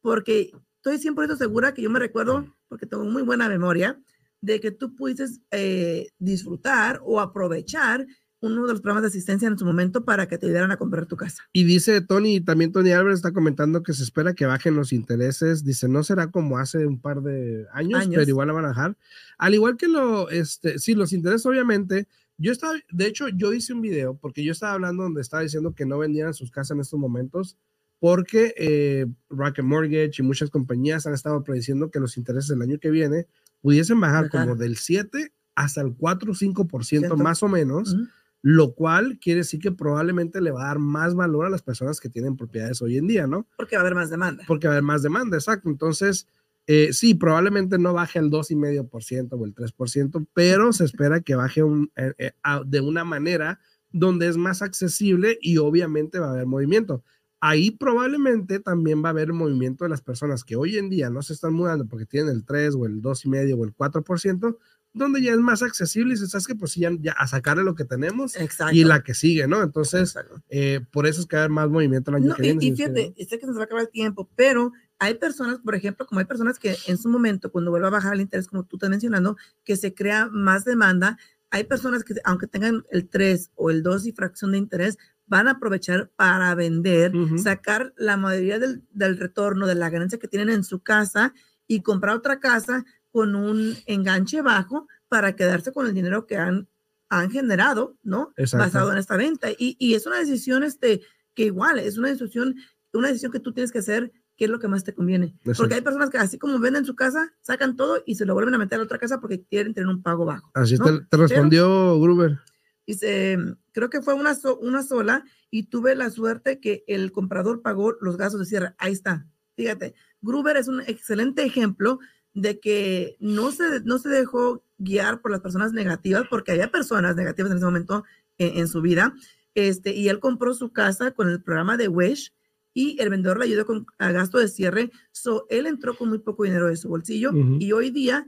porque 0.00 0.50
estoy 0.76 0.96
100% 0.96 1.36
segura 1.36 1.74
que 1.74 1.82
yo 1.82 1.90
me 1.90 1.98
recuerdo, 1.98 2.56
porque 2.68 2.86
tengo 2.86 3.04
muy 3.04 3.22
buena 3.22 3.48
memoria, 3.48 4.00
de 4.40 4.60
que 4.60 4.70
tú 4.70 4.94
pudieses 4.94 5.40
eh, 5.50 6.08
disfrutar 6.18 7.00
o 7.04 7.20
aprovechar 7.20 8.06
uno 8.40 8.66
de 8.66 8.72
los 8.72 8.82
programas 8.82 9.02
de 9.02 9.08
asistencia 9.08 9.48
en 9.48 9.58
su 9.58 9.64
momento 9.64 10.04
para 10.04 10.28
que 10.28 10.36
te 10.36 10.46
ayudaran 10.46 10.70
a 10.70 10.76
comprar 10.76 11.06
tu 11.06 11.16
casa. 11.16 11.42
Y 11.52 11.64
dice 11.64 12.02
Tony, 12.02 12.40
también 12.40 12.72
Tony 12.72 12.92
Álvarez 12.92 13.16
está 13.16 13.32
comentando 13.32 13.82
que 13.82 13.94
se 13.94 14.02
espera 14.02 14.34
que 14.34 14.44
bajen 14.44 14.76
los 14.76 14.92
intereses. 14.92 15.64
Dice, 15.64 15.88
no 15.88 16.04
será 16.04 16.30
como 16.30 16.58
hace 16.58 16.86
un 16.86 17.00
par 17.00 17.22
de 17.22 17.66
años, 17.72 18.06
pero 18.10 18.28
igual 18.28 18.48
la 18.48 18.54
van 18.54 18.66
a 18.66 18.68
bajar. 18.68 18.96
Al 19.38 19.54
igual 19.54 19.76
que 19.76 19.88
lo, 19.88 20.28
este, 20.28 20.78
sí, 20.78 20.94
los 20.94 21.12
intereses 21.12 21.46
obviamente. 21.46 22.06
Yo 22.36 22.52
estaba, 22.52 22.74
de 22.90 23.06
hecho, 23.06 23.28
yo 23.28 23.52
hice 23.52 23.72
un 23.72 23.80
video 23.80 24.16
porque 24.16 24.44
yo 24.44 24.52
estaba 24.52 24.72
hablando 24.72 25.04
donde 25.04 25.20
estaba 25.20 25.42
diciendo 25.42 25.74
que 25.74 25.86
no 25.86 25.98
vendieran 25.98 26.34
sus 26.34 26.50
casas 26.50 26.72
en 26.72 26.80
estos 26.80 26.98
momentos 26.98 27.56
porque 28.00 28.52
eh, 28.58 29.06
Rocket 29.30 29.64
Mortgage 29.64 30.12
y 30.18 30.22
muchas 30.22 30.50
compañías 30.50 31.06
han 31.06 31.14
estado 31.14 31.42
prediciendo 31.42 31.90
que 31.90 32.00
los 32.00 32.16
intereses 32.16 32.48
del 32.48 32.60
año 32.62 32.78
que 32.78 32.90
viene 32.90 33.26
pudiesen 33.62 33.98
bajar 33.98 34.28
como 34.28 34.56
del 34.56 34.76
7 34.76 35.32
hasta 35.54 35.80
el 35.80 35.94
4 35.94 36.32
o 36.32 36.34
5% 36.34 37.16
más 37.16 37.42
o 37.42 37.48
menos, 37.48 37.96
lo 38.42 38.74
cual 38.74 39.18
quiere 39.20 39.38
decir 39.38 39.58
que 39.58 39.72
probablemente 39.72 40.42
le 40.42 40.50
va 40.50 40.64
a 40.64 40.66
dar 40.66 40.80
más 40.80 41.14
valor 41.14 41.46
a 41.46 41.50
las 41.50 41.62
personas 41.62 41.98
que 41.98 42.10
tienen 42.10 42.36
propiedades 42.36 42.82
hoy 42.82 42.98
en 42.98 43.06
día, 43.06 43.26
¿no? 43.26 43.46
Porque 43.56 43.76
va 43.76 43.80
a 43.80 43.84
haber 43.84 43.94
más 43.94 44.10
demanda. 44.10 44.44
Porque 44.46 44.66
va 44.66 44.74
a 44.74 44.76
haber 44.76 44.84
más 44.84 45.02
demanda, 45.02 45.38
exacto. 45.38 45.70
Entonces, 45.70 46.26
eh, 46.66 46.92
sí, 46.92 47.14
probablemente 47.14 47.78
no 47.78 47.92
baje 47.92 48.18
el 48.18 48.30
2,5% 48.30 49.28
o 49.32 49.44
el 49.44 49.54
3%, 49.54 50.26
pero 50.32 50.72
se 50.72 50.84
espera 50.84 51.20
que 51.20 51.34
baje 51.34 51.62
un, 51.62 51.90
eh, 51.96 52.14
eh, 52.18 52.32
de 52.66 52.80
una 52.80 53.04
manera 53.04 53.60
donde 53.90 54.28
es 54.28 54.36
más 54.36 54.62
accesible 54.62 55.38
y 55.40 55.58
obviamente 55.58 56.18
va 56.18 56.28
a 56.28 56.30
haber 56.30 56.46
movimiento 56.46 57.02
ahí 57.46 57.70
probablemente 57.70 58.58
también 58.58 59.04
va 59.04 59.08
a 59.08 59.10
haber 59.10 59.34
movimiento 59.34 59.84
de 59.84 59.90
las 59.90 60.00
personas 60.00 60.44
que 60.44 60.56
hoy 60.56 60.78
en 60.78 60.88
día 60.88 61.10
no 61.10 61.20
se 61.20 61.34
están 61.34 61.52
mudando 61.52 61.86
porque 61.86 62.06
tienen 62.06 62.30
el 62.30 62.42
3 62.42 62.74
o 62.74 62.86
el 62.86 63.02
2,5 63.02 63.58
o 63.58 63.64
el 63.64 63.76
4%, 63.76 64.56
donde 64.94 65.20
ya 65.20 65.32
es 65.32 65.38
más 65.40 65.62
accesible 65.62 66.14
y 66.14 66.16
se 66.16 66.26
sabes 66.26 66.46
que 66.46 66.54
pues 66.54 66.74
ya, 66.74 66.90
ya 67.00 67.12
a 67.12 67.26
sacarle 67.26 67.62
lo 67.62 67.74
que 67.74 67.84
tenemos 67.84 68.34
y 68.72 68.84
la 68.84 69.02
que 69.02 69.12
sigue, 69.12 69.46
¿no? 69.46 69.62
Entonces, 69.62 70.14
eh, 70.48 70.80
por 70.90 71.06
eso 71.06 71.20
es 71.20 71.26
que 71.26 71.36
va 71.36 71.42
a 71.42 71.44
haber 71.44 71.50
más 71.50 71.68
movimiento 71.68 72.10
el 72.12 72.16
año 72.16 72.34
que 72.34 72.42
viene. 72.42 72.64
Y, 72.64 72.74
fíjate, 72.74 73.12
sé 73.18 73.38
que 73.38 73.40
se 73.40 73.46
nos 73.48 73.58
va 73.58 73.62
a 73.62 73.64
acabar 73.64 73.82
el 73.84 73.90
tiempo, 73.90 74.30
pero 74.34 74.72
hay 75.04 75.14
personas, 75.14 75.58
por 75.58 75.74
ejemplo, 75.74 76.06
como 76.06 76.20
hay 76.20 76.24
personas 76.24 76.58
que 76.58 76.76
en 76.86 76.98
su 76.98 77.08
momento, 77.08 77.52
cuando 77.52 77.70
vuelva 77.70 77.88
a 77.88 77.92
bajar 77.92 78.14
el 78.14 78.20
interés, 78.20 78.48
como 78.48 78.64
tú 78.64 78.76
estás 78.76 78.90
mencionando, 78.90 79.36
que 79.64 79.76
se 79.76 79.94
crea 79.94 80.28
más 80.30 80.64
demanda, 80.64 81.18
hay 81.50 81.64
personas 81.64 82.04
que 82.04 82.14
aunque 82.24 82.46
tengan 82.46 82.84
el 82.90 83.08
3 83.08 83.52
o 83.54 83.70
el 83.70 83.82
2 83.82 84.06
y 84.06 84.12
fracción 84.12 84.52
de 84.52 84.58
interés, 84.58 84.98
van 85.26 85.48
a 85.48 85.52
aprovechar 85.52 86.10
para 86.16 86.54
vender, 86.54 87.12
sacar 87.38 87.94
la 87.96 88.16
mayoría 88.16 88.58
del, 88.58 88.82
del, 88.90 89.18
retorno 89.18 89.66
de 89.66 89.74
la 89.74 89.88
ganancia 89.88 90.18
que 90.18 90.28
tienen 90.28 90.50
en 90.50 90.64
su 90.64 90.80
casa 90.82 91.32
y 91.66 91.82
comprar 91.82 92.16
otra 92.16 92.40
casa 92.40 92.84
con 93.10 93.34
un 93.34 93.76
enganche 93.86 94.42
bajo 94.42 94.88
para 95.08 95.36
quedarse 95.36 95.72
con 95.72 95.86
el 95.86 95.94
dinero 95.94 96.26
que 96.26 96.36
han, 96.36 96.68
han 97.08 97.30
generado, 97.30 97.96
¿no? 98.02 98.32
Basado 98.52 98.92
en 98.92 98.98
esta 98.98 99.16
venta. 99.16 99.50
Y, 99.50 99.76
y, 99.78 99.94
es 99.94 100.06
una 100.06 100.18
decisión 100.18 100.64
este, 100.64 101.00
que 101.34 101.44
igual, 101.44 101.78
es 101.78 101.96
una 101.96 102.08
decisión, 102.08 102.56
una 102.92 103.08
decisión 103.08 103.32
que 103.32 103.40
tú 103.40 103.52
tienes 103.52 103.70
que 103.70 103.78
hacer 103.78 104.12
qué 104.36 104.46
es 104.46 104.50
lo 104.50 104.58
que 104.58 104.68
más 104.68 104.84
te 104.84 104.94
conviene. 104.94 105.36
Porque 105.56 105.74
hay 105.74 105.80
personas 105.80 106.10
que 106.10 106.18
así 106.18 106.38
como 106.38 106.58
venden 106.58 106.84
su 106.84 106.94
casa, 106.94 107.32
sacan 107.40 107.76
todo 107.76 108.02
y 108.06 108.16
se 108.16 108.26
lo 108.26 108.34
vuelven 108.34 108.54
a 108.54 108.58
meter 108.58 108.80
a 108.80 108.82
otra 108.82 108.98
casa 108.98 109.20
porque 109.20 109.44
quieren 109.44 109.74
tener 109.74 109.88
un 109.88 110.02
pago 110.02 110.24
bajo. 110.24 110.50
Así 110.54 110.76
te, 110.78 111.16
respondió 111.16 111.98
Gruber. 112.00 112.40
Dice, 112.86 113.38
creo 113.72 113.88
que 113.88 114.02
fue 114.02 114.14
una, 114.14 114.36
una 114.60 114.82
sola 114.82 115.24
y 115.50 115.64
tuve 115.64 115.94
la 115.94 116.10
suerte 116.10 116.60
que 116.60 116.84
el 116.86 117.12
comprador 117.12 117.62
pagó 117.62 117.94
los 118.00 118.16
gastos 118.16 118.40
de 118.40 118.46
cierre. 118.46 118.74
Ahí 118.78 118.92
está. 118.92 119.26
Fíjate, 119.56 119.94
Gruber 120.20 120.56
es 120.56 120.68
un 120.68 120.80
excelente 120.82 121.44
ejemplo 121.44 121.98
de 122.34 122.58
que 122.58 123.16
no 123.20 123.52
se, 123.52 123.80
no 123.84 123.98
se 123.98 124.08
dejó 124.08 124.64
guiar 124.78 125.20
por 125.20 125.30
las 125.30 125.40
personas 125.40 125.72
negativas, 125.72 126.24
porque 126.28 126.52
había 126.52 126.70
personas 126.70 127.14
negativas 127.14 127.52
en 127.52 127.58
ese 127.58 127.66
momento 127.66 128.04
en, 128.38 128.66
su 128.66 128.82
vida, 128.82 129.14
este, 129.54 129.94
y 129.94 130.08
él 130.08 130.18
compró 130.18 130.52
su 130.54 130.72
casa 130.72 131.12
con 131.12 131.28
el 131.30 131.40
programa 131.40 131.76
de 131.76 131.86
Wish 131.86 132.32
y 132.74 133.00
el 133.00 133.08
vendedor 133.08 133.38
le 133.38 133.46
ayudó 133.46 133.64
con 133.64 133.86
a 133.98 134.10
gasto 134.10 134.38
de 134.38 134.48
cierre, 134.48 134.90
so 135.12 135.46
él 135.48 135.66
entró 135.66 135.96
con 135.96 136.08
muy 136.08 136.18
poco 136.18 136.42
dinero 136.42 136.66
de 136.66 136.76
su 136.76 136.88
bolsillo 136.88 137.30
y 137.58 137.72
hoy 137.72 137.90
día 137.90 138.26